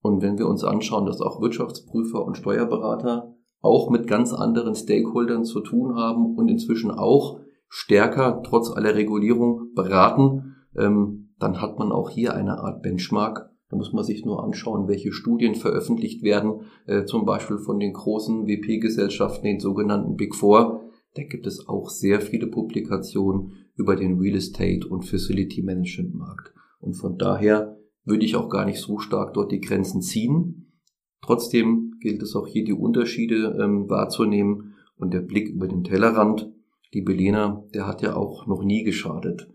Und 0.00 0.22
wenn 0.22 0.38
wir 0.38 0.46
uns 0.46 0.62
anschauen, 0.62 1.06
dass 1.06 1.20
auch 1.20 1.40
Wirtschaftsprüfer 1.40 2.24
und 2.24 2.36
Steuerberater 2.36 3.34
auch 3.60 3.90
mit 3.90 4.06
ganz 4.06 4.32
anderen 4.32 4.74
Stakeholdern 4.74 5.44
zu 5.44 5.60
tun 5.60 5.96
haben 5.96 6.36
und 6.36 6.48
inzwischen 6.48 6.90
auch 6.90 7.40
stärker 7.68 8.42
trotz 8.44 8.70
aller 8.70 8.94
Regulierung 8.94 9.74
beraten, 9.74 10.56
ähm, 10.76 11.30
dann 11.38 11.60
hat 11.60 11.78
man 11.78 11.92
auch 11.92 12.10
hier 12.10 12.34
eine 12.34 12.58
Art 12.58 12.82
Benchmark. 12.82 13.50
Da 13.70 13.76
muss 13.76 13.92
man 13.92 14.04
sich 14.04 14.24
nur 14.24 14.42
anschauen, 14.42 14.88
welche 14.88 15.12
Studien 15.12 15.54
veröffentlicht 15.54 16.22
werden, 16.22 16.62
äh, 16.86 17.04
zum 17.04 17.26
Beispiel 17.26 17.58
von 17.58 17.78
den 17.78 17.92
großen 17.92 18.46
WP-Gesellschaften, 18.46 19.44
den 19.44 19.60
sogenannten 19.60 20.16
Big 20.16 20.34
Four. 20.34 20.88
Da 21.14 21.22
gibt 21.22 21.46
es 21.46 21.68
auch 21.68 21.90
sehr 21.90 22.20
viele 22.20 22.46
Publikationen 22.46 23.52
über 23.76 23.94
den 23.94 24.18
Real 24.18 24.36
Estate 24.36 24.88
und 24.88 25.04
Facility 25.04 25.62
Management 25.62 26.14
Markt. 26.14 26.52
Und 26.80 26.94
von 26.94 27.18
daher 27.18 27.76
würde 28.04 28.24
ich 28.24 28.36
auch 28.36 28.48
gar 28.48 28.64
nicht 28.64 28.80
so 28.80 28.98
stark 28.98 29.34
dort 29.34 29.52
die 29.52 29.60
Grenzen 29.60 30.00
ziehen. 30.00 30.72
Trotzdem 31.20 31.87
gilt 32.00 32.22
es 32.22 32.34
auch 32.36 32.46
hier 32.46 32.64
die 32.64 32.72
Unterschiede 32.72 33.58
ähm, 33.60 33.88
wahrzunehmen 33.88 34.74
und 34.96 35.14
der 35.14 35.20
Blick 35.20 35.48
über 35.48 35.68
den 35.68 35.84
Tellerrand. 35.84 36.50
Die 36.94 37.02
Belena, 37.02 37.64
der 37.74 37.86
hat 37.86 38.02
ja 38.02 38.16
auch 38.16 38.46
noch 38.46 38.62
nie 38.62 38.82
geschadet. 38.82 39.48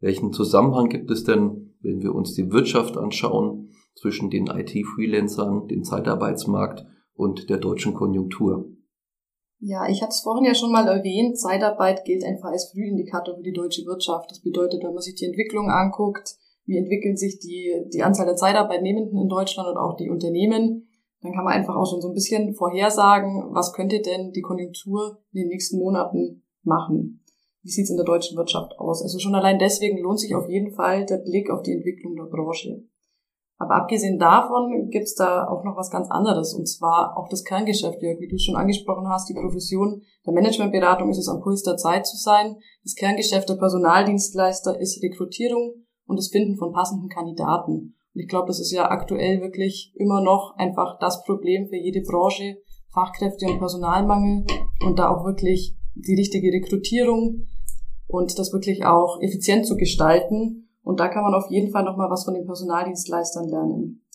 Welchen 0.00 0.32
Zusammenhang 0.32 0.88
gibt 0.88 1.10
es 1.10 1.24
denn, 1.24 1.74
wenn 1.80 2.02
wir 2.02 2.14
uns 2.14 2.34
die 2.34 2.52
Wirtschaft 2.52 2.96
anschauen, 2.96 3.70
zwischen 3.94 4.30
den 4.30 4.46
IT-Freelancern, 4.46 5.68
dem 5.68 5.82
Zeitarbeitsmarkt 5.82 6.84
und 7.14 7.48
der 7.48 7.56
deutschen 7.56 7.94
Konjunktur? 7.94 8.70
Ja, 9.58 9.88
ich 9.88 10.02
hatte 10.02 10.10
es 10.10 10.20
vorhin 10.20 10.44
ja 10.44 10.54
schon 10.54 10.70
mal 10.70 10.86
erwähnt, 10.86 11.38
Zeitarbeit 11.38 12.04
gilt 12.04 12.24
einfach 12.24 12.50
als 12.50 12.70
Frühindikator 12.70 13.36
für 13.36 13.42
die 13.42 13.54
deutsche 13.54 13.86
Wirtschaft. 13.86 14.30
Das 14.30 14.40
bedeutet, 14.40 14.84
wenn 14.84 14.92
man 14.92 15.02
sich 15.02 15.14
die 15.14 15.24
Entwicklung 15.24 15.70
anguckt, 15.70 16.36
wie 16.66 16.76
entwickeln 16.76 17.16
sich 17.16 17.38
die, 17.38 17.72
die 17.92 18.02
Anzahl 18.02 18.26
der 18.26 18.36
Zeitarbeitnehmenden 18.36 19.18
in 19.18 19.28
Deutschland 19.28 19.68
und 19.68 19.78
auch 19.78 19.96
die 19.96 20.10
Unternehmen, 20.10 20.85
dann 21.26 21.34
kann 21.34 21.44
man 21.44 21.54
einfach 21.54 21.74
auch 21.74 21.86
schon 21.86 22.00
so 22.00 22.08
ein 22.08 22.14
bisschen 22.14 22.54
vorhersagen, 22.54 23.52
was 23.52 23.72
könnte 23.72 24.00
denn 24.00 24.32
die 24.32 24.42
Konjunktur 24.42 25.18
in 25.32 25.42
den 25.42 25.48
nächsten 25.48 25.78
Monaten 25.78 26.44
machen. 26.62 27.24
Wie 27.62 27.70
sieht 27.70 27.84
es 27.84 27.90
in 27.90 27.96
der 27.96 28.06
deutschen 28.06 28.36
Wirtschaft 28.36 28.78
aus? 28.78 29.02
Also 29.02 29.18
schon 29.18 29.34
allein 29.34 29.58
deswegen 29.58 29.98
lohnt 29.98 30.20
sich 30.20 30.34
auf 30.36 30.48
jeden 30.48 30.72
Fall 30.72 31.04
der 31.04 31.18
Blick 31.18 31.50
auf 31.50 31.62
die 31.62 31.72
Entwicklung 31.72 32.14
der 32.14 32.30
Branche. 32.30 32.84
Aber 33.58 33.74
abgesehen 33.74 34.18
davon 34.18 34.90
gibt 34.90 35.06
es 35.06 35.14
da 35.14 35.48
auch 35.48 35.64
noch 35.64 35.76
was 35.76 35.90
ganz 35.90 36.10
anderes, 36.10 36.52
und 36.54 36.66
zwar 36.66 37.16
auch 37.16 37.28
das 37.28 37.42
Kerngeschäft, 37.42 38.02
Jörg, 38.02 38.20
wie 38.20 38.28
du 38.28 38.38
schon 38.38 38.54
angesprochen 38.54 39.08
hast, 39.08 39.28
die 39.30 39.34
Profession 39.34 40.02
der 40.26 40.34
Managementberatung 40.34 41.08
ist 41.10 41.18
es 41.18 41.28
am 41.28 41.40
Puls 41.40 41.62
der 41.62 41.76
Zeit 41.76 42.06
zu 42.06 42.16
sein. 42.16 42.56
Das 42.84 42.94
Kerngeschäft 42.94 43.48
der 43.48 43.54
Personaldienstleister 43.54 44.78
ist 44.78 45.02
Rekrutierung 45.02 45.86
und 46.06 46.18
das 46.18 46.28
Finden 46.28 46.56
von 46.56 46.72
passenden 46.72 47.08
Kandidaten. 47.08 47.95
Ich 48.18 48.28
glaube, 48.28 48.46
das 48.46 48.60
ist 48.60 48.72
ja 48.72 48.90
aktuell 48.90 49.42
wirklich 49.42 49.92
immer 49.94 50.22
noch 50.22 50.54
einfach 50.56 50.98
das 50.98 51.22
Problem 51.24 51.68
für 51.68 51.76
jede 51.76 52.00
Branche, 52.00 52.56
Fachkräfte 52.92 53.46
und 53.46 53.58
Personalmangel 53.58 54.46
und 54.84 54.98
da 54.98 55.10
auch 55.10 55.26
wirklich 55.26 55.76
die 55.94 56.14
richtige 56.14 56.50
Rekrutierung 56.50 57.46
und 58.06 58.38
das 58.38 58.54
wirklich 58.54 58.86
auch 58.86 59.20
effizient 59.20 59.66
zu 59.66 59.76
gestalten. 59.76 60.70
Und 60.82 60.98
da 60.98 61.08
kann 61.08 61.24
man 61.24 61.34
auf 61.34 61.50
jeden 61.50 61.70
Fall 61.70 61.84
nochmal 61.84 62.08
was 62.08 62.24
von 62.24 62.32
den 62.32 62.46
Personaldienstleistern 62.46 63.48
lernen. 63.48 64.06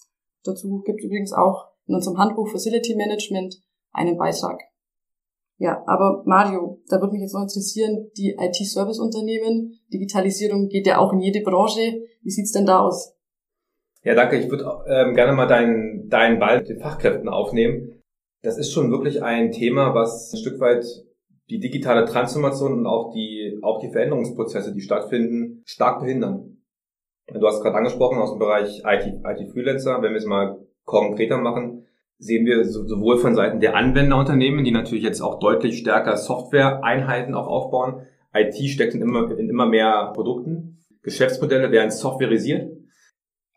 Dazu 0.44 0.82
gibt 0.84 1.00
es 1.00 1.06
übrigens 1.06 1.34
auch 1.34 1.68
in 1.86 1.94
unserem 1.94 2.18
Handbuch 2.18 2.50
Facility 2.50 2.96
Management 2.96 3.62
einen 3.92 4.18
Beitrag. 4.18 4.60
Ja, 5.58 5.84
aber 5.86 6.24
Mario, 6.26 6.82
da 6.88 7.00
würde 7.00 7.14
mich 7.14 7.22
jetzt 7.22 7.36
noch 7.36 7.44
interessieren, 7.44 8.10
die 8.18 8.36
IT-Service-Unternehmen, 8.40 9.80
Digitalisierung 9.94 10.70
geht 10.70 10.88
ja 10.88 10.98
auch 10.98 11.14
in 11.14 11.20
jede 11.20 11.42
Branche. 11.42 12.02
Wie 12.24 12.32
sieht's 12.32 12.54
denn 12.54 12.66
da 12.66 12.80
aus? 12.80 13.14
Ja, 14.04 14.16
danke. 14.16 14.38
Ich 14.38 14.50
würde 14.50 14.66
ähm, 14.88 15.14
gerne 15.14 15.34
mal 15.34 15.46
deinen, 15.46 16.10
deinen 16.10 16.40
Ball 16.40 16.60
mit 16.60 16.70
den 16.70 16.80
Fachkräften 16.80 17.30
aufnehmen. 17.30 18.02
Das 18.42 18.58
ist 18.58 18.72
schon 18.72 18.90
wirklich 18.92 19.22
ein 19.22 19.52
Thema, 19.52 19.94
was 19.94 20.34
ein 20.34 20.38
Stück 20.38 20.60
weit 20.60 20.86
die 21.50 21.60
digitale 21.60 22.06
Transformation 22.06 22.74
und 22.74 22.88
auch 22.88 23.14
die, 23.14 23.60
auch 23.62 23.80
die 23.80 23.92
Veränderungsprozesse, 23.92 24.74
die 24.74 24.82
stattfinden, 24.82 25.62
stark 25.66 26.00
behindern. 26.00 26.58
Du 27.32 27.46
hast 27.46 27.62
gerade 27.62 27.78
angesprochen 27.78 28.18
aus 28.18 28.32
dem 28.32 28.40
Bereich 28.40 28.82
IT, 28.86 29.22
IT-Freelancer. 29.24 30.02
Wenn 30.02 30.14
wir 30.14 30.18
es 30.18 30.26
mal 30.26 30.58
konkreter 30.86 31.38
machen, 31.38 31.86
sehen 32.18 32.46
wir 32.46 32.66
sowohl 32.66 33.20
von 33.20 33.36
Seiten 33.36 33.60
der 33.60 33.76
Anwenderunternehmen, 33.76 34.64
die 34.66 34.72
natürlich 34.72 35.04
jetzt 35.04 35.22
auch 35.22 35.40
deutlich 35.40 35.78
stärker 35.78 36.18
Software-Einheiten 36.18 37.36
auch 37.36 37.48
aufbauen. 37.48 38.08
IT 38.34 38.56
steckt 38.70 38.96
in 38.96 39.02
immer, 39.02 39.38
in 39.38 39.50
immer 39.50 39.68
mehr 39.68 40.12
Produkten. 40.16 40.80
Geschäftsmodelle 41.04 41.72
werden 41.72 41.92
softwareisiert 41.92 42.81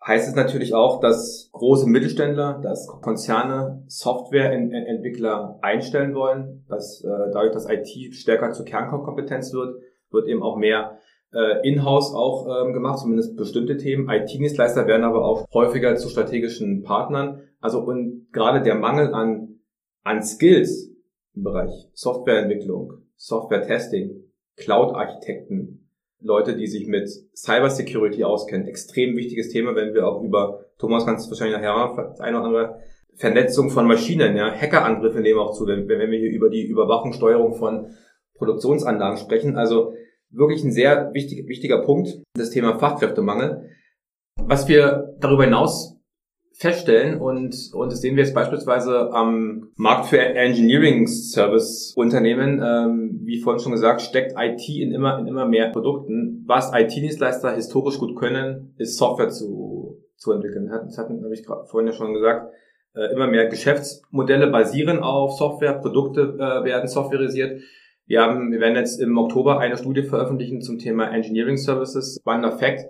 heißt 0.06 0.28
es 0.28 0.34
natürlich 0.34 0.74
auch, 0.74 1.00
dass 1.00 1.48
große 1.52 1.88
Mittelständler, 1.88 2.60
dass 2.62 2.86
Konzerne 2.86 3.84
Softwareentwickler 3.86 5.58
einstellen 5.62 6.14
wollen, 6.14 6.64
dass 6.68 7.02
äh, 7.02 7.08
dadurch, 7.32 7.52
dass 7.52 7.68
IT 7.68 8.14
stärker 8.14 8.52
zur 8.52 8.66
Kernkompetenz 8.66 9.52
wird, 9.52 9.80
wird 10.10 10.28
eben 10.28 10.42
auch 10.42 10.56
mehr 10.56 10.98
äh, 11.32 11.66
in-house 11.68 12.14
auch 12.14 12.46
ähm, 12.46 12.72
gemacht, 12.72 12.98
zumindest 12.98 13.36
bestimmte 13.36 13.76
Themen. 13.76 14.08
IT-Dienstleister 14.08 14.86
werden 14.86 15.04
aber 15.04 15.24
auch 15.24 15.46
häufiger 15.52 15.96
zu 15.96 16.08
strategischen 16.08 16.82
Partnern. 16.82 17.40
Also 17.60 17.80
und 17.80 18.28
gerade 18.32 18.62
der 18.62 18.74
Mangel 18.74 19.14
an, 19.14 19.60
an 20.02 20.22
Skills 20.22 20.90
im 21.34 21.42
Bereich 21.42 21.70
Softwareentwicklung, 21.94 22.92
Software-Testing, 23.16 24.22
Cloud-Architekten, 24.56 25.83
Leute, 26.24 26.56
die 26.56 26.66
sich 26.66 26.86
mit 26.86 27.08
Cybersecurity 27.36 28.24
auskennen. 28.24 28.66
Extrem 28.66 29.16
wichtiges 29.16 29.50
Thema, 29.50 29.76
wenn 29.76 29.94
wir 29.94 30.08
auch 30.08 30.22
über, 30.22 30.64
Thomas 30.78 31.04
kannst 31.04 31.30
wahrscheinlich 31.30 31.56
nachher 31.56 32.14
eine 32.18 32.38
oder 32.38 32.46
andere, 32.46 32.78
Vernetzung 33.16 33.70
von 33.70 33.86
Maschinen, 33.86 34.36
ja, 34.36 34.50
Hackerangriffe 34.50 35.20
nehmen 35.20 35.38
auch 35.38 35.52
zu, 35.52 35.66
wenn, 35.66 35.86
wenn 35.88 36.10
wir 36.10 36.18
hier 36.18 36.32
über 36.32 36.48
die 36.48 36.66
Überwachung, 36.66 37.12
Steuerung 37.12 37.54
von 37.54 37.94
Produktionsanlagen 38.34 39.18
sprechen. 39.18 39.56
Also 39.56 39.94
wirklich 40.30 40.64
ein 40.64 40.72
sehr 40.72 41.12
wichtig, 41.14 41.46
wichtiger 41.46 41.82
Punkt, 41.82 42.22
das 42.34 42.50
Thema 42.50 42.78
Fachkräftemangel. 42.78 43.70
Was 44.36 44.66
wir 44.66 45.14
darüber 45.20 45.44
hinaus 45.44 45.93
feststellen 46.56 47.20
und, 47.20 47.70
und 47.72 47.92
das 47.92 48.00
sehen 48.00 48.16
wir 48.16 48.22
jetzt 48.22 48.34
beispielsweise 48.34 49.12
am 49.12 49.70
Markt 49.76 50.06
für 50.06 50.20
Engineering 50.20 51.06
Service 51.06 51.92
Unternehmen, 51.96 52.62
ähm, 52.64 53.20
wie 53.24 53.40
vorhin 53.40 53.60
schon 53.60 53.72
gesagt, 53.72 54.02
steckt 54.02 54.34
IT 54.38 54.68
in 54.68 54.92
immer, 54.92 55.18
in 55.18 55.26
immer 55.26 55.46
mehr 55.46 55.70
Produkten. 55.70 56.44
Was 56.46 56.72
IT-Dienstleister 56.72 57.54
historisch 57.54 57.98
gut 57.98 58.16
können, 58.16 58.74
ist 58.78 58.96
Software 58.96 59.30
zu, 59.30 60.00
zu 60.16 60.32
entwickeln. 60.32 60.70
Das 60.70 60.96
hatten, 60.96 61.22
habe 61.24 61.34
ich 61.34 61.44
vorhin 61.44 61.88
ja 61.88 61.92
schon 61.92 62.14
gesagt. 62.14 62.52
Äh, 62.94 63.12
immer 63.12 63.26
mehr 63.26 63.48
Geschäftsmodelle 63.48 64.46
basieren 64.46 65.00
auf 65.00 65.32
Software, 65.32 65.74
Produkte 65.74 66.36
äh, 66.38 66.64
werden 66.64 66.88
softwareisiert. 66.88 67.62
Wir 68.06 68.22
haben, 68.22 68.52
wir 68.52 68.60
werden 68.60 68.76
jetzt 68.76 69.00
im 69.00 69.16
Oktober 69.18 69.58
eine 69.58 69.76
Studie 69.76 70.02
veröffentlichen 70.02 70.60
zum 70.60 70.78
Thema 70.78 71.10
Engineering 71.10 71.56
Services. 71.56 72.20
One 72.24 72.52
Fact 72.52 72.86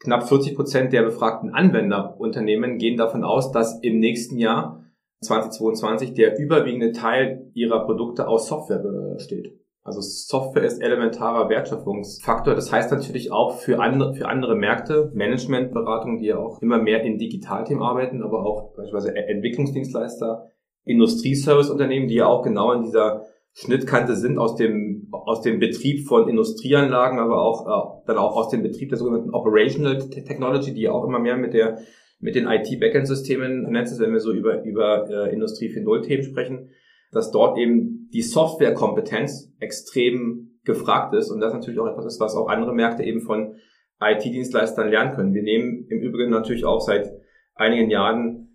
Knapp 0.00 0.28
40 0.28 0.54
Prozent 0.54 0.92
der 0.92 1.02
befragten 1.02 1.50
Anwenderunternehmen 1.50 2.78
gehen 2.78 2.96
davon 2.96 3.24
aus, 3.24 3.50
dass 3.50 3.80
im 3.80 3.98
nächsten 3.98 4.38
Jahr 4.38 4.84
2022 5.22 6.14
der 6.14 6.38
überwiegende 6.38 6.92
Teil 6.92 7.50
ihrer 7.54 7.84
Produkte 7.84 8.28
aus 8.28 8.46
Software 8.48 8.78
besteht. 8.78 9.58
Also 9.82 10.00
Software 10.00 10.64
ist 10.64 10.82
elementarer 10.82 11.48
Wertschöpfungsfaktor. 11.48 12.54
Das 12.54 12.70
heißt 12.70 12.92
natürlich 12.92 13.32
auch 13.32 13.56
für 13.56 13.80
andere, 13.80 14.14
für 14.14 14.28
andere 14.28 14.54
Märkte, 14.54 15.10
Managementberatungen, 15.14 16.18
die 16.18 16.26
ja 16.26 16.38
auch 16.38 16.60
immer 16.60 16.78
mehr 16.78 17.02
in 17.02 17.18
Digitalthemen 17.18 17.82
arbeiten, 17.82 18.22
aber 18.22 18.44
auch 18.44 18.74
beispielsweise 18.76 19.16
Entwicklungsdienstleister, 19.16 20.50
Industrieserviceunternehmen, 20.84 22.08
die 22.08 22.16
ja 22.16 22.26
auch 22.26 22.42
genau 22.42 22.72
in 22.72 22.82
dieser 22.82 23.24
Schnittkante 23.60 24.14
sind 24.14 24.38
aus 24.38 24.54
dem, 24.54 25.08
aus 25.10 25.42
dem 25.42 25.58
Betrieb 25.58 26.06
von 26.06 26.28
Industrieanlagen, 26.28 27.18
aber 27.18 27.42
auch 27.42 27.66
äh, 27.66 28.06
dann 28.06 28.16
auch 28.16 28.36
aus 28.36 28.50
dem 28.50 28.62
Betrieb 28.62 28.90
der 28.90 28.98
sogenannten 28.98 29.30
Operational 29.30 29.98
Technology, 29.98 30.72
die 30.72 30.88
auch 30.88 31.04
immer 31.04 31.18
mehr 31.18 31.36
mit 31.36 31.54
der 31.54 31.78
mit 32.20 32.34
den 32.34 32.46
IT-Backend-Systemen 32.48 33.62
vernetzt 33.62 33.92
ist, 33.92 34.00
wenn 34.00 34.12
wir 34.12 34.20
so 34.20 34.32
über, 34.32 34.62
über 34.64 35.08
äh, 35.08 35.32
Industrie 35.32 35.68
4.0-Themen 35.68 36.24
sprechen, 36.24 36.70
dass 37.12 37.30
dort 37.30 37.58
eben 37.58 38.08
die 38.12 38.22
Softwarekompetenz 38.22 39.52
extrem 39.60 40.58
gefragt 40.64 41.14
ist 41.14 41.30
und 41.30 41.40
das 41.40 41.52
natürlich 41.52 41.78
auch 41.78 41.86
etwas 41.86 42.06
ist, 42.06 42.20
was 42.20 42.34
auch 42.34 42.48
andere 42.48 42.74
Märkte 42.74 43.02
eben 43.02 43.20
von 43.20 43.56
IT-Dienstleistern 44.00 44.88
lernen 44.88 45.14
können. 45.14 45.34
Wir 45.34 45.42
nehmen 45.42 45.86
im 45.88 46.00
Übrigen 46.00 46.30
natürlich 46.30 46.64
auch 46.64 46.80
seit 46.80 47.10
einigen 47.54 47.90
Jahren 47.90 48.47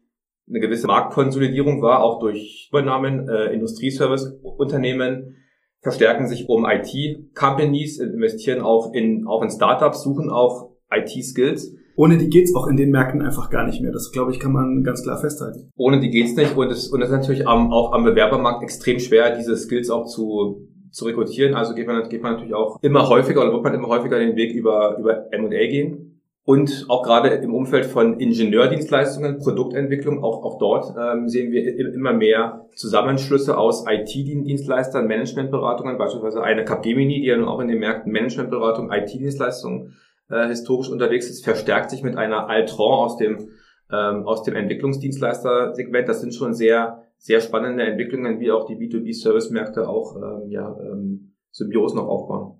eine 0.49 0.59
gewisse 0.59 0.87
Marktkonsolidierung 0.87 1.81
war, 1.81 2.03
auch 2.03 2.19
durch 2.19 2.67
Übernahmen, 2.71 3.27
äh, 3.29 3.53
Industrieservice-Unternehmen 3.53 5.37
verstärken 5.81 6.27
sich 6.27 6.47
um 6.47 6.65
IT-Companies, 6.65 7.99
investieren 7.99 8.61
auch 8.61 8.93
in, 8.93 9.27
auch 9.27 9.41
in 9.43 9.49
Startups, 9.49 10.03
suchen 10.03 10.29
auch 10.29 10.71
IT-Skills. 10.91 11.75
Ohne 11.95 12.17
die 12.17 12.29
geht's 12.29 12.55
auch 12.55 12.67
in 12.67 12.77
den 12.77 12.89
Märkten 12.89 13.21
einfach 13.21 13.49
gar 13.49 13.65
nicht 13.65 13.81
mehr. 13.81 13.91
Das, 13.91 14.11
glaube 14.11 14.31
ich, 14.31 14.39
kann 14.39 14.51
man 14.51 14.83
ganz 14.83 15.03
klar 15.03 15.19
festhalten. 15.19 15.69
Ohne 15.75 15.99
die 15.99 16.09
geht's 16.09 16.35
nicht. 16.35 16.55
Und 16.57 16.71
es, 16.71 16.87
und 16.87 17.01
es 17.01 17.09
ist 17.09 17.15
natürlich 17.15 17.47
am, 17.47 17.71
auch 17.71 17.91
am 17.91 18.03
Bewerbermarkt 18.03 18.63
extrem 18.63 18.99
schwer, 18.99 19.35
diese 19.35 19.55
Skills 19.55 19.91
auch 19.91 20.05
zu, 20.05 20.67
zu 20.89 21.05
rekrutieren. 21.05 21.53
Also 21.53 21.75
geht 21.75 21.85
man, 21.85 22.09
geht 22.09 22.23
man 22.23 22.33
natürlich 22.33 22.55
auch 22.55 22.81
immer 22.81 23.07
häufiger 23.09 23.41
oder 23.41 23.53
wird 23.53 23.63
man 23.63 23.75
immer 23.75 23.89
häufiger 23.89 24.17
den 24.17 24.35
Weg 24.35 24.55
über, 24.55 24.97
über 24.97 25.31
M&A 25.31 25.67
gehen. 25.67 26.02
Und 26.45 26.87
auch 26.89 27.03
gerade 27.03 27.29
im 27.29 27.53
Umfeld 27.53 27.85
von 27.85 28.19
Ingenieurdienstleistungen, 28.19 29.37
Produktentwicklung, 29.37 30.21
auch, 30.21 30.43
auch 30.43 30.57
dort 30.57 30.93
ähm, 30.97 31.29
sehen 31.29 31.53
wir 31.53 31.63
immer 31.93 32.11
mehr 32.11 32.67
Zusammenschlüsse 32.75 33.57
aus 33.57 33.85
IT-Dienstleistern, 33.87 35.07
Managementberatungen, 35.07 35.97
beispielsweise 35.97 36.43
eine 36.43 36.65
Capgemini, 36.65 37.21
die 37.21 37.27
ja 37.27 37.37
nun 37.37 37.47
auch 37.47 37.61
in 37.61 37.69
den 37.69 37.79
Märkten 37.79 38.11
Managementberatung, 38.11 38.91
IT-Dienstleistungen 38.91 39.95
äh, 40.29 40.49
historisch 40.49 40.89
unterwegs 40.89 41.29
ist, 41.29 41.45
verstärkt 41.45 41.91
sich 41.91 42.03
mit 42.03 42.17
einer 42.17 42.49
Altron 42.49 42.91
aus 42.91 43.15
dem, 43.15 43.47
ähm, 43.89 44.27
aus 44.27 44.43
dem 44.43 44.55
Entwicklungsdienstleister-Segment. 44.55 46.09
Das 46.09 46.19
sind 46.19 46.35
schon 46.35 46.53
sehr, 46.53 47.03
sehr 47.17 47.39
spannende 47.39 47.83
Entwicklungen, 47.85 48.41
wie 48.41 48.51
auch 48.51 48.65
die 48.65 48.75
B2B-Service-Märkte 48.75 49.87
auch 49.87 50.17
ähm, 50.17 50.49
ja, 50.49 50.75
ähm, 50.77 51.35
Symbiosen 51.51 51.99
noch 51.99 52.07
aufbauen. 52.07 52.59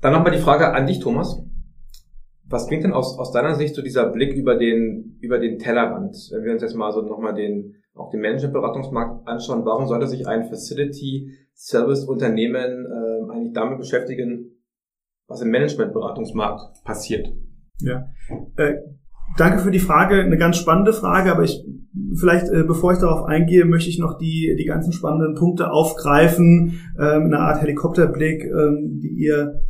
Dann 0.00 0.12
nochmal 0.12 0.32
die 0.32 0.38
Frage 0.38 0.72
an 0.72 0.88
dich, 0.88 0.98
Thomas. 0.98 1.46
Was 2.48 2.68
bringt 2.68 2.84
denn 2.84 2.92
aus, 2.92 3.18
aus 3.18 3.32
deiner 3.32 3.54
Sicht 3.54 3.74
so 3.74 3.82
dieser 3.82 4.10
Blick 4.10 4.34
über 4.34 4.56
den, 4.56 5.18
über 5.20 5.38
den 5.38 5.58
Tellerrand? 5.58 6.14
Wenn 6.32 6.44
wir 6.44 6.52
uns 6.52 6.62
jetzt 6.62 6.76
mal 6.76 6.92
so 6.92 7.02
nochmal 7.02 7.34
den, 7.34 7.74
auch 7.94 8.10
den 8.10 8.20
Managementberatungsmarkt 8.20 9.26
anschauen, 9.26 9.64
warum 9.64 9.86
sollte 9.86 10.06
sich 10.06 10.26
ein 10.28 10.44
Facility 10.44 11.32
Service 11.54 12.04
Unternehmen 12.04 12.86
äh, 12.86 13.32
eigentlich 13.32 13.52
damit 13.52 13.78
beschäftigen, 13.78 14.52
was 15.26 15.40
im 15.40 15.50
Managementberatungsmarkt 15.50 16.84
passiert? 16.84 17.26
Ja, 17.80 18.06
äh, 18.56 18.74
danke 19.36 19.58
für 19.58 19.70
die 19.70 19.78
Frage, 19.78 20.20
eine 20.20 20.38
ganz 20.38 20.56
spannende 20.56 20.92
Frage, 20.92 21.32
aber 21.32 21.42
ich 21.42 21.64
vielleicht, 22.14 22.48
äh, 22.50 22.62
bevor 22.64 22.92
ich 22.92 22.98
darauf 22.98 23.24
eingehe, 23.24 23.64
möchte 23.64 23.90
ich 23.90 23.98
noch 23.98 24.18
die, 24.18 24.54
die 24.58 24.64
ganzen 24.64 24.92
spannenden 24.92 25.34
Punkte 25.34 25.70
aufgreifen, 25.70 26.80
äh, 26.98 27.02
eine 27.02 27.38
Art 27.38 27.60
Helikopterblick, 27.60 28.44
äh, 28.44 28.70
die 29.00 29.14
ihr 29.16 29.62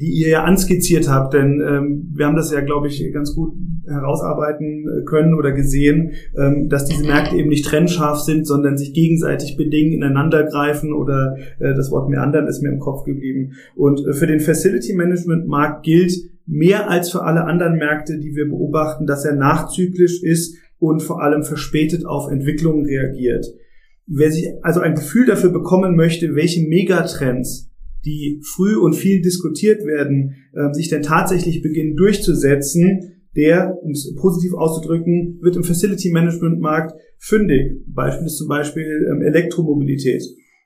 die 0.00 0.10
ihr 0.10 0.28
ja 0.28 0.44
anskizziert 0.44 1.10
habt, 1.10 1.34
denn 1.34 1.60
ähm, 1.60 2.10
wir 2.14 2.26
haben 2.26 2.36
das 2.36 2.50
ja, 2.50 2.60
glaube 2.62 2.88
ich, 2.88 3.12
ganz 3.12 3.34
gut 3.34 3.52
herausarbeiten 3.86 4.86
äh, 4.88 5.04
können 5.04 5.34
oder 5.34 5.52
gesehen, 5.52 6.12
ähm, 6.38 6.68
dass 6.68 6.86
diese 6.86 7.04
Märkte 7.04 7.36
eben 7.36 7.50
nicht 7.50 7.66
trennscharf 7.66 8.18
sind, 8.20 8.46
sondern 8.46 8.78
sich 8.78 8.94
gegenseitig 8.94 9.56
bedingen, 9.56 9.92
ineinander 9.92 10.44
greifen 10.44 10.94
oder 10.94 11.36
äh, 11.58 11.74
das 11.74 11.90
Wort 11.90 12.08
meandern 12.08 12.46
ist 12.46 12.62
mir 12.62 12.70
im 12.70 12.78
Kopf 12.78 13.04
geblieben. 13.04 13.52
Und 13.76 14.00
äh, 14.06 14.14
für 14.14 14.26
den 14.26 14.40
Facility 14.40 14.94
Management 14.94 15.46
Markt 15.46 15.82
gilt 15.82 16.14
mehr 16.46 16.90
als 16.90 17.10
für 17.10 17.22
alle 17.22 17.44
anderen 17.44 17.76
Märkte, 17.76 18.18
die 18.18 18.34
wir 18.34 18.48
beobachten, 18.48 19.06
dass 19.06 19.24
er 19.24 19.34
nachzyklisch 19.34 20.22
ist 20.22 20.56
und 20.78 21.02
vor 21.02 21.22
allem 21.22 21.42
verspätet 21.42 22.06
auf 22.06 22.30
Entwicklungen 22.30 22.86
reagiert. 22.86 23.46
Wer 24.06 24.32
sich 24.32 24.48
also 24.62 24.80
ein 24.80 24.94
Gefühl 24.94 25.26
dafür 25.26 25.50
bekommen 25.50 25.94
möchte, 25.94 26.34
welche 26.34 26.66
Megatrends 26.66 27.69
die 28.04 28.40
früh 28.42 28.76
und 28.76 28.94
viel 28.94 29.20
diskutiert 29.20 29.84
werden, 29.84 30.34
äh, 30.52 30.72
sich 30.72 30.88
denn 30.88 31.02
tatsächlich 31.02 31.62
beginnen 31.62 31.96
durchzusetzen, 31.96 33.20
der, 33.36 33.76
um 33.82 33.92
es 33.92 34.12
positiv 34.16 34.54
auszudrücken, 34.54 35.38
wird 35.40 35.56
im 35.56 35.64
Facility 35.64 36.10
Management 36.10 36.60
Markt 36.60 36.98
fündig. 37.18 37.84
Beispiel 37.86 38.26
ist 38.26 38.38
zum 38.38 38.48
Beispiel 38.48 39.08
ähm, 39.10 39.22
Elektromobilität. 39.22 40.22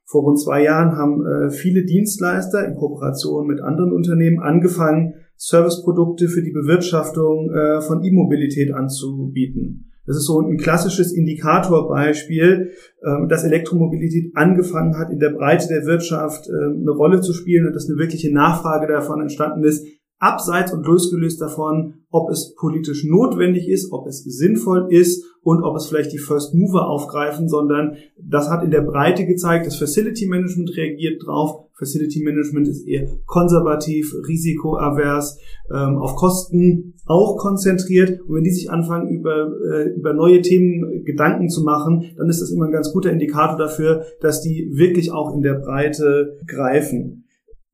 Vor 0.07 0.23
rund 0.23 0.41
zwei 0.41 0.63
Jahren 0.63 0.97
haben 0.97 1.27
äh, 1.27 1.51
viele 1.51 1.85
Dienstleister 1.85 2.67
in 2.67 2.75
Kooperation 2.75 3.47
mit 3.47 3.61
anderen 3.61 3.93
Unternehmen 3.93 4.41
angefangen, 4.41 5.15
Serviceprodukte 5.37 6.29
für 6.29 6.43
die 6.43 6.53
Bewirtschaftung 6.53 7.51
äh, 7.51 7.81
von 7.81 8.05
E-Mobilität 8.05 8.73
anzubieten. 8.73 9.94
Das 10.07 10.17
ist 10.17 10.27
so 10.27 10.41
ein 10.41 10.59
klassisches 10.59 11.13
Indikatorbeispiel, 11.13 12.73
ähm, 13.05 13.29
dass 13.29 13.45
Elektromobilität 13.45 14.33
angefangen 14.37 14.99
hat, 14.99 15.11
in 15.11 15.19
der 15.19 15.31
Breite 15.31 15.69
der 15.69 15.87
Wirtschaft 15.87 16.49
ähm, 16.49 16.81
eine 16.83 16.91
Rolle 16.91 17.21
zu 17.21 17.33
spielen 17.33 17.67
und 17.67 17.75
dass 17.75 17.89
eine 17.89 17.99
wirkliche 17.99 18.33
Nachfrage 18.33 18.87
davon 18.87 19.21
entstanden 19.21 19.65
ist, 19.65 19.87
abseits 20.19 20.73
und 20.73 20.87
losgelöst 20.87 21.41
davon, 21.41 21.95
ob 22.11 22.31
es 22.31 22.55
politisch 22.55 23.05
notwendig 23.05 23.69
ist, 23.69 23.93
ob 23.93 24.07
es 24.07 24.23
sinnvoll 24.25 24.89
ist 24.91 25.25
und 25.45 25.63
ob 25.63 25.77
es 25.77 25.87
vielleicht 25.87 26.13
die 26.13 26.19
First 26.19 26.55
Mover 26.55 26.89
aufgreifen, 26.89 27.49
sondern 27.49 27.97
das 28.19 28.51
hat 28.51 28.65
in 28.65 28.71
der 28.71 28.81
Breite 28.81 29.27
gezeigt, 29.27 29.67
das 29.67 29.77
Facility 29.77 30.27
Management 30.27 30.77
reagiert 30.77 31.23
drauf. 31.25 31.67
Facility 31.77 32.23
Management 32.23 32.69
ist 32.69 32.87
eher 32.87 33.09
konservativ, 33.27 34.15
risikoavers, 34.27 35.39
ähm, 35.71 35.99
auf 35.99 36.17
Kosten 36.17 36.95
auch 37.05 37.37
konzentriert. 37.37 38.21
Und 38.23 38.37
wenn 38.37 38.45
die 38.45 38.53
sich 38.53 38.71
anfangen, 38.71 39.09
über, 39.09 39.53
äh, 39.71 39.91
über 39.91 40.15
neue 40.15 40.41
Themen 40.41 41.05
Gedanken 41.05 41.51
zu 41.51 41.63
machen, 41.63 42.05
dann 42.17 42.29
ist 42.29 42.41
das 42.41 42.51
immer 42.51 42.67
ein 42.67 42.73
ganz 42.73 42.93
guter 42.93 43.11
Indikator 43.11 43.59
dafür, 43.59 44.05
dass 44.21 44.41
die 44.41 44.71
wirklich 44.73 45.13
auch 45.13 45.35
in 45.35 45.43
der 45.43 45.55
Breite 45.55 46.39
greifen. 46.47 47.25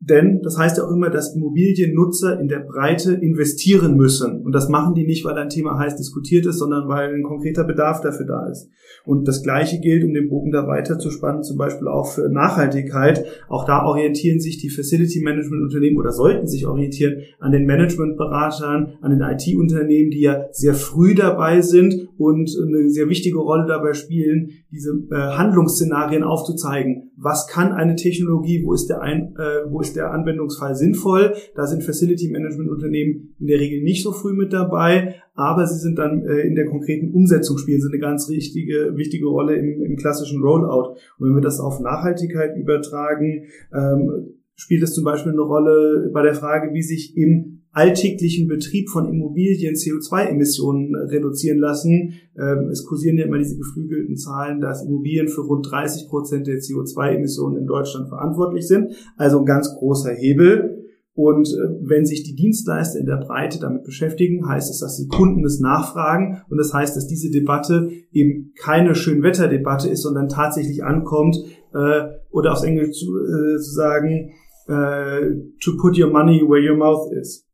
Denn 0.02 0.40
das 0.42 0.56
heißt 0.56 0.78
ja 0.78 0.84
auch 0.84 0.92
immer, 0.92 1.10
dass 1.10 1.34
Immobiliennutzer 1.34 2.40
in 2.40 2.48
der 2.48 2.60
Breite 2.60 3.12
investieren 3.12 3.96
müssen. 3.96 4.40
Und 4.42 4.52
das 4.52 4.70
machen 4.70 4.94
die 4.94 5.06
nicht, 5.06 5.26
weil 5.26 5.36
ein 5.36 5.50
Thema 5.50 5.78
heiß 5.78 5.96
diskutiert 5.96 6.46
ist, 6.46 6.58
sondern 6.58 6.88
weil 6.88 7.14
ein 7.14 7.22
konkreter 7.22 7.64
Bedarf 7.64 8.00
dafür 8.00 8.24
da 8.24 8.48
ist. 8.48 8.70
Und 9.04 9.28
das 9.28 9.42
Gleiche 9.42 9.78
gilt, 9.78 10.02
um 10.04 10.14
den 10.14 10.30
Bogen 10.30 10.52
da 10.52 10.66
weiter 10.66 10.98
zu 10.98 11.10
spannen, 11.10 11.42
zum 11.42 11.58
Beispiel 11.58 11.86
auch 11.86 12.06
für 12.06 12.30
Nachhaltigkeit. 12.30 13.26
Auch 13.48 13.66
da 13.66 13.84
orientieren 13.84 14.40
sich 14.40 14.58
die 14.58 14.70
Facility 14.70 15.20
Management 15.22 15.62
Unternehmen 15.64 15.98
oder 15.98 16.12
sollten 16.12 16.46
sich 16.46 16.66
orientieren 16.66 17.20
an 17.38 17.52
den 17.52 17.66
Managementberatern, 17.66 18.94
an 19.02 19.10
den 19.10 19.20
IT-Unternehmen, 19.20 20.10
die 20.10 20.22
ja 20.22 20.46
sehr 20.52 20.74
früh 20.74 21.14
dabei 21.14 21.60
sind 21.60 22.08
und 22.16 22.50
eine 22.66 22.88
sehr 22.88 23.08
wichtige 23.08 23.38
Rolle 23.38 23.66
dabei 23.66 23.94
spielen, 23.94 24.50
diese 24.70 24.90
äh, 25.10 25.14
Handlungsszenarien 25.14 26.22
aufzuzeigen. 26.22 27.10
Was 27.16 27.46
kann 27.48 27.72
eine 27.72 27.96
Technologie? 27.96 28.62
Wo 28.64 28.72
ist 28.72 28.86
der, 28.86 29.02
ein, 29.02 29.34
äh, 29.36 29.70
wo 29.70 29.80
ist 29.80 29.89
der 29.92 30.12
Anwendungsfall 30.12 30.74
sinnvoll? 30.74 31.34
Da 31.54 31.66
sind 31.66 31.84
Facility 31.84 32.28
Management 32.30 32.70
Unternehmen 32.70 33.34
in 33.38 33.46
der 33.46 33.58
Regel 33.58 33.82
nicht 33.82 34.02
so 34.02 34.12
früh 34.12 34.32
mit 34.32 34.52
dabei, 34.52 35.16
aber 35.34 35.66
sie 35.66 35.78
sind 35.78 35.98
dann 35.98 36.24
äh, 36.26 36.40
in 36.40 36.54
der 36.54 36.66
konkreten 36.66 37.12
Umsetzung 37.12 37.58
spielen, 37.58 37.80
sind 37.80 37.92
eine 37.92 38.00
ganz 38.00 38.28
richtige, 38.28 38.96
wichtige 38.96 39.26
Rolle 39.26 39.56
im, 39.56 39.82
im 39.82 39.96
klassischen 39.96 40.42
Rollout. 40.42 40.96
Und 41.18 41.28
wenn 41.28 41.34
wir 41.34 41.42
das 41.42 41.60
auf 41.60 41.80
Nachhaltigkeit 41.80 42.56
übertragen, 42.56 43.44
ähm, 43.72 44.34
spielt 44.54 44.82
es 44.82 44.92
zum 44.92 45.04
Beispiel 45.04 45.32
eine 45.32 45.40
Rolle 45.40 46.10
bei 46.12 46.22
der 46.22 46.34
Frage, 46.34 46.74
wie 46.74 46.82
sich 46.82 47.16
im 47.16 47.59
alltäglichen 47.72 48.48
Betrieb 48.48 48.88
von 48.88 49.08
Immobilien 49.08 49.74
CO2-Emissionen 49.74 50.94
reduzieren 50.94 51.58
lassen. 51.58 52.14
Ähm, 52.36 52.68
es 52.70 52.84
kursieren 52.84 53.16
ja 53.16 53.26
immer 53.26 53.38
diese 53.38 53.56
geflügelten 53.56 54.16
Zahlen, 54.16 54.60
dass 54.60 54.84
Immobilien 54.84 55.28
für 55.28 55.42
rund 55.42 55.70
30 55.70 56.08
Prozent 56.08 56.46
der 56.46 56.56
CO2-Emissionen 56.56 57.58
in 57.58 57.66
Deutschland 57.66 58.08
verantwortlich 58.08 58.66
sind. 58.66 58.92
Also 59.16 59.38
ein 59.38 59.46
ganz 59.46 59.74
großer 59.76 60.12
Hebel. 60.12 60.78
Und 61.14 61.48
äh, 61.48 61.68
wenn 61.82 62.06
sich 62.06 62.22
die 62.22 62.34
Dienstleister 62.34 62.98
in 62.98 63.06
der 63.06 63.18
Breite 63.18 63.58
damit 63.60 63.84
beschäftigen, 63.84 64.48
heißt 64.48 64.70
es, 64.70 64.80
dass 64.80 64.96
die 64.96 65.06
Kunden 65.06 65.44
es 65.44 65.60
nachfragen. 65.60 66.42
Und 66.48 66.58
das 66.58 66.72
heißt, 66.72 66.96
dass 66.96 67.06
diese 67.06 67.30
Debatte 67.30 67.90
eben 68.10 68.52
keine 68.58 68.94
Schönwetterdebatte 68.94 69.88
ist, 69.88 70.02
sondern 70.02 70.28
tatsächlich 70.28 70.82
ankommt, 70.82 71.36
äh, 71.74 72.02
oder 72.30 72.52
aufs 72.52 72.64
Englisch 72.64 72.96
zu, 72.96 73.16
äh, 73.16 73.58
zu 73.58 73.70
sagen, 73.70 74.30
äh, 74.66 75.20
to 75.62 75.76
put 75.76 75.98
your 75.98 76.10
money 76.10 76.40
where 76.40 76.62
your 76.62 76.76
mouth 76.76 77.12
is. 77.12 77.49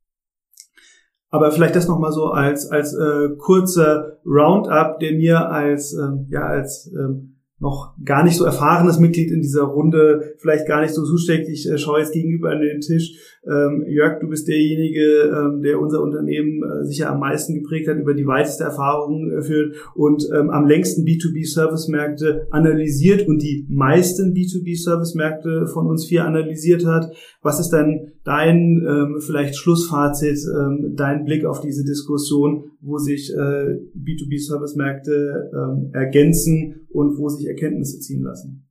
Aber 1.37 1.53
vielleicht 1.53 1.77
das 1.77 1.87
nochmal 1.87 2.13
so 2.13 2.29
als, 2.29 2.71
als 2.71 2.95
äh, 2.95 3.29
kurzer 3.37 4.19
Roundup, 4.25 4.99
der 5.01 5.13
mir 5.13 5.51
als, 5.51 5.93
ähm, 5.93 6.27
ja, 6.31 6.47
als 6.47 6.91
ähm, 6.99 7.37
noch 7.59 7.95
gar 8.03 8.25
nicht 8.25 8.37
so 8.37 8.47
erfahrenes 8.47 8.99
Mitglied 8.99 9.31
in 9.31 9.43
dieser 9.43 9.65
Runde 9.65 10.35
vielleicht 10.39 10.67
gar 10.67 10.81
nicht 10.81 10.95
so 10.95 11.05
zusteckt. 11.05 11.47
Ich 11.49 11.71
äh, 11.71 11.77
schaue 11.77 12.01
jetzt 12.01 12.15
gegenüber 12.15 12.51
an 12.51 12.61
den 12.61 12.81
Tisch. 12.81 13.36
Ähm, 13.45 13.85
Jörg, 13.87 14.21
du 14.21 14.29
bist 14.29 14.49
derjenige, 14.49 15.01
ähm, 15.01 15.63
der 15.63 15.81
unser 15.81 16.03
Unternehmen 16.03 16.63
äh, 16.63 16.85
sicher 16.85 17.11
am 17.11 17.21
meisten 17.21 17.55
geprägt 17.55 17.89
hat, 17.89 17.99
über 17.99 18.15
die 18.15 18.27
weiteste 18.27 18.65
Erfahrung 18.65 19.31
äh, 19.31 19.43
führt 19.43 19.77
und 19.95 20.27
ähm, 20.35 20.51
am 20.51 20.67
längsten 20.67 21.05
B2B-Service-Märkte 21.05 22.49
analysiert 22.51 23.27
und 23.29 23.41
die 23.43 23.67
meisten 23.69 24.33
B2B-Service-Märkte 24.35 25.67
von 25.67 25.87
uns 25.87 26.07
vier 26.07 26.25
analysiert 26.25 26.85
hat. 26.87 27.15
Was 27.43 27.61
ist 27.61 27.71
dann 27.71 28.13
dein 28.25 28.83
vielleicht 29.21 29.57
Schlussfazit, 29.57 30.39
dein 30.95 31.25
Blick 31.25 31.45
auf 31.45 31.61
diese 31.61 31.85
Diskussion, 31.85 32.73
wo 32.81 32.99
sich 32.99 33.33
äh, 33.33 33.79
B2B-Service-Märkte 33.97 35.51
ähm, 35.53 35.91
ergänzen 35.93 36.87
und 36.91 37.19
wo 37.19 37.29
sich 37.29 37.47
Erkenntnisse 37.47 38.01
ziehen 38.01 38.23
lassen? 38.23 38.69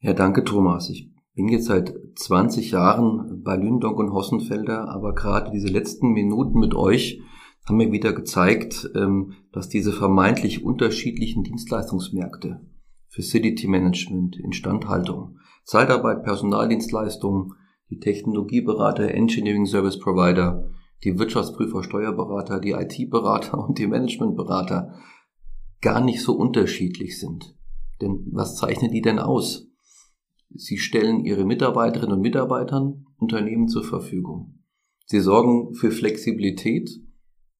Ja, 0.00 0.14
danke 0.14 0.44
Thomas. 0.44 0.88
Ich 0.90 1.10
bin 1.34 1.48
jetzt 1.48 1.66
seit 1.66 1.94
20 2.16 2.72
Jahren 2.72 3.42
bei 3.42 3.56
Lündonk 3.56 3.98
und 3.98 4.12
Hossenfelder, 4.12 4.88
aber 4.88 5.14
gerade 5.14 5.50
diese 5.50 5.68
letzten 5.68 6.08
Minuten 6.08 6.58
mit 6.58 6.74
euch 6.74 7.20
haben 7.66 7.76
mir 7.76 7.92
wieder 7.92 8.12
gezeigt, 8.12 8.90
ähm, 8.94 9.34
dass 9.52 9.68
diese 9.68 9.92
vermeintlich 9.92 10.64
unterschiedlichen 10.64 11.44
Dienstleistungsmärkte 11.44 12.60
Facility 13.08 13.66
Management, 13.66 14.36
Instandhaltung, 14.36 15.38
Zeitarbeit, 15.64 16.22
Personaldienstleistungen, 16.22 17.54
die 17.90 17.98
Technologieberater, 17.98 19.12
Engineering 19.12 19.66
Service 19.66 19.98
Provider, 19.98 20.70
die 21.04 21.18
Wirtschaftsprüfer, 21.18 21.82
Steuerberater, 21.82 22.60
die 22.60 22.72
IT-Berater 22.72 23.58
und 23.58 23.78
die 23.78 23.86
Managementberater 23.86 24.94
gar 25.80 26.00
nicht 26.00 26.22
so 26.22 26.34
unterschiedlich 26.34 27.18
sind. 27.18 27.56
Denn 28.00 28.26
was 28.32 28.56
zeichnet 28.56 28.92
die 28.92 29.00
denn 29.00 29.18
aus? 29.18 29.69
Sie 30.52 30.78
stellen 30.78 31.24
ihre 31.24 31.44
Mitarbeiterinnen 31.44 32.16
und 32.16 32.22
Mitarbeitern 32.22 33.06
Unternehmen 33.16 33.68
zur 33.68 33.84
Verfügung. 33.84 34.60
Sie 35.06 35.20
sorgen 35.20 35.74
für 35.74 35.90
Flexibilität 35.90 36.90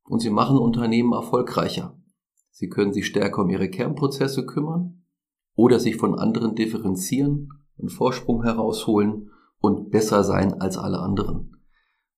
und 0.05 0.20
sie 0.20 0.31
machen 0.31 0.59
Unternehmen 0.59 1.12
erfolgreicher. 1.12 1.98
Sie 2.50 2.68
können 2.68 2.92
sich 2.92 3.07
stärker 3.07 3.42
um 3.42 3.50
ihre 3.50 3.70
Kernprozesse 3.70 4.44
kümmern 4.44 5.05
oder 5.55 5.79
sich 5.79 5.96
von 5.96 6.18
anderen 6.18 6.55
differenzieren 6.55 7.48
und 7.76 7.90
Vorsprung 7.90 8.42
herausholen 8.42 9.31
und 9.61 9.90
besser 9.90 10.24
sein 10.24 10.61
als 10.61 10.76
alle 10.76 10.98
anderen. 10.98 11.57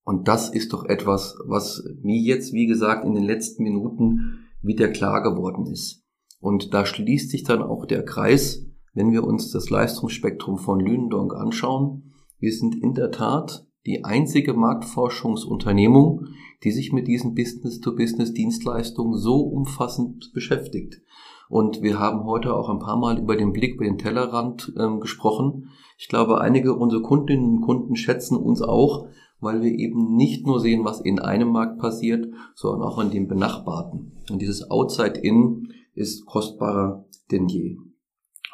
Und 0.04 0.26
das 0.26 0.50
ist 0.50 0.72
doch 0.72 0.84
etwas, 0.84 1.36
was 1.46 1.84
mir 2.02 2.20
jetzt, 2.20 2.52
wie 2.52 2.66
gesagt, 2.66 3.04
in 3.04 3.14
den 3.14 3.24
letzten 3.24 3.62
Minuten 3.62 4.48
wieder 4.60 4.88
klar 4.88 5.22
geworden 5.22 5.66
ist. 5.66 6.02
Und 6.40 6.74
da 6.74 6.86
schließt 6.86 7.30
sich 7.30 7.44
dann 7.44 7.62
auch 7.62 7.86
der 7.86 8.04
Kreis, 8.04 8.66
wenn 8.94 9.10
wir 9.10 9.24
uns 9.24 9.50
das 9.50 9.70
Leistungsspektrum 9.70 10.58
von 10.58 10.80
Lünendonk 10.80 11.34
anschauen. 11.34 12.12
Wir 12.38 12.52
sind 12.52 12.74
in 12.74 12.94
der 12.94 13.10
Tat 13.10 13.66
die 13.86 14.04
einzige 14.04 14.54
Marktforschungsunternehmung, 14.54 16.26
die 16.62 16.70
sich 16.70 16.92
mit 16.92 17.08
diesen 17.08 17.34
Business-to-Business-Dienstleistungen 17.34 19.16
so 19.18 19.40
umfassend 19.40 20.32
beschäftigt. 20.32 21.00
Und 21.48 21.82
wir 21.82 21.98
haben 21.98 22.24
heute 22.24 22.54
auch 22.54 22.68
ein 22.68 22.78
paar 22.78 22.96
Mal 22.96 23.18
über 23.18 23.36
den 23.36 23.52
Blick 23.52 23.74
über 23.74 23.84
den 23.84 23.98
Tellerrand 23.98 24.72
ähm, 24.78 25.00
gesprochen. 25.00 25.68
Ich 25.98 26.08
glaube, 26.08 26.40
einige 26.40 26.74
unserer 26.74 27.02
Kundinnen 27.02 27.56
und 27.56 27.60
Kunden 27.60 27.96
schätzen 27.96 28.36
uns 28.36 28.62
auch, 28.62 29.06
weil 29.40 29.60
wir 29.60 29.72
eben 29.72 30.14
nicht 30.14 30.46
nur 30.46 30.60
sehen, 30.60 30.84
was 30.84 31.00
in 31.00 31.18
einem 31.18 31.48
Markt 31.48 31.78
passiert, 31.78 32.32
sondern 32.54 32.88
auch 32.88 32.98
in 33.00 33.10
dem 33.10 33.26
benachbarten. 33.26 34.12
Und 34.30 34.40
dieses 34.40 34.70
Outside-In 34.70 35.68
ist 35.94 36.24
kostbarer 36.26 37.04
denn 37.30 37.48
je. 37.48 37.76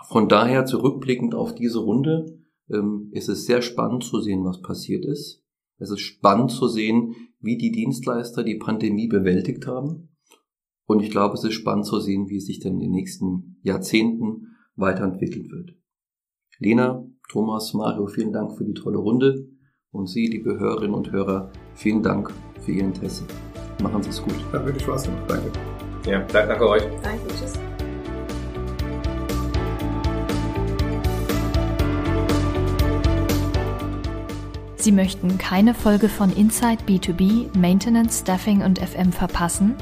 Von 0.09 0.29
daher 0.29 0.65
zurückblickend 0.65 1.35
auf 1.35 1.55
diese 1.55 1.81
Runde 1.81 2.39
ähm, 2.71 3.11
ist 3.13 3.29
es 3.29 3.45
sehr 3.45 3.61
spannend 3.61 4.05
zu 4.05 4.21
sehen, 4.21 4.43
was 4.43 4.63
passiert 4.63 5.05
ist. 5.05 5.45
Es 5.77 5.91
ist 5.91 6.01
spannend 6.01 6.51
zu 6.51 6.67
sehen, 6.67 7.15
wie 7.41 7.59
die 7.59 7.71
Dienstleister 7.71 8.43
die 8.43 8.57
Pandemie 8.57 9.07
bewältigt 9.07 9.67
haben. 9.67 10.09
Und 10.87 11.03
ich 11.03 11.11
glaube, 11.11 11.35
es 11.35 11.45
ist 11.45 11.53
spannend 11.53 11.85
zu 11.85 12.01
sehen, 12.01 12.31
wie 12.31 12.39
es 12.39 12.47
sich 12.47 12.59
denn 12.59 12.75
in 12.75 12.81
den 12.81 12.91
nächsten 12.93 13.59
Jahrzehnten 13.63 14.57
weiterentwickeln 14.77 15.51
wird. 15.51 15.77
Lena, 16.59 17.07
Thomas, 17.29 17.75
Mario, 17.75 18.07
vielen 18.07 18.33
Dank 18.33 18.57
für 18.57 18.65
die 18.65 18.75
tolle 18.75 18.99
Runde. 18.99 19.47
Und 19.91 20.09
Sie, 20.09 20.27
liebe 20.27 20.59
Hörerinnen 20.59 20.95
und 20.95 21.13
Hörer, 21.13 21.53
vielen 21.75 22.03
Dank 22.03 22.33
für 22.61 22.73
Ihr 22.73 22.85
Interesse. 22.85 23.25
Machen 23.83 24.03
Sie 24.03 24.11
es 24.11 24.23
gut. 24.23 24.35
Hat 24.53 24.65
wirklich 24.65 24.83
Spaß 24.83 25.05
gemacht. 25.05 25.25
Danke. 25.29 25.53
Ja, 26.07 26.21
danke 26.25 26.67
euch. 26.67 26.83
Danke, 27.03 27.29
tschüss. 27.29 27.68
Sie 34.89 34.93
möchten 34.93 35.37
keine 35.37 35.75
Folge 35.75 36.09
von 36.09 36.35
Inside 36.35 36.85
B2B, 36.87 37.55
Maintenance, 37.55 38.21
Staffing 38.21 38.63
und 38.63 38.79
FM 38.79 39.13
verpassen? 39.13 39.75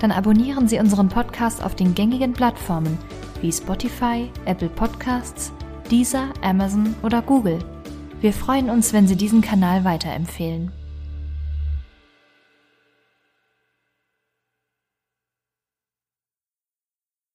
dann 0.00 0.12
abonnieren 0.12 0.68
Sie 0.68 0.78
unseren 0.78 1.08
Podcast 1.08 1.64
auf 1.64 1.74
den 1.74 1.94
gängigen 1.94 2.34
Plattformen 2.34 2.98
wie 3.40 3.50
Spotify, 3.50 4.30
Apple 4.44 4.68
Podcasts, 4.68 5.50
Deezer, 5.90 6.28
Amazon 6.42 6.94
oder 7.02 7.22
Google. 7.22 7.58
Wir 8.20 8.34
freuen 8.34 8.68
uns, 8.68 8.92
wenn 8.92 9.08
Sie 9.08 9.16
diesen 9.16 9.40
Kanal 9.40 9.82
weiterempfehlen. 9.84 10.70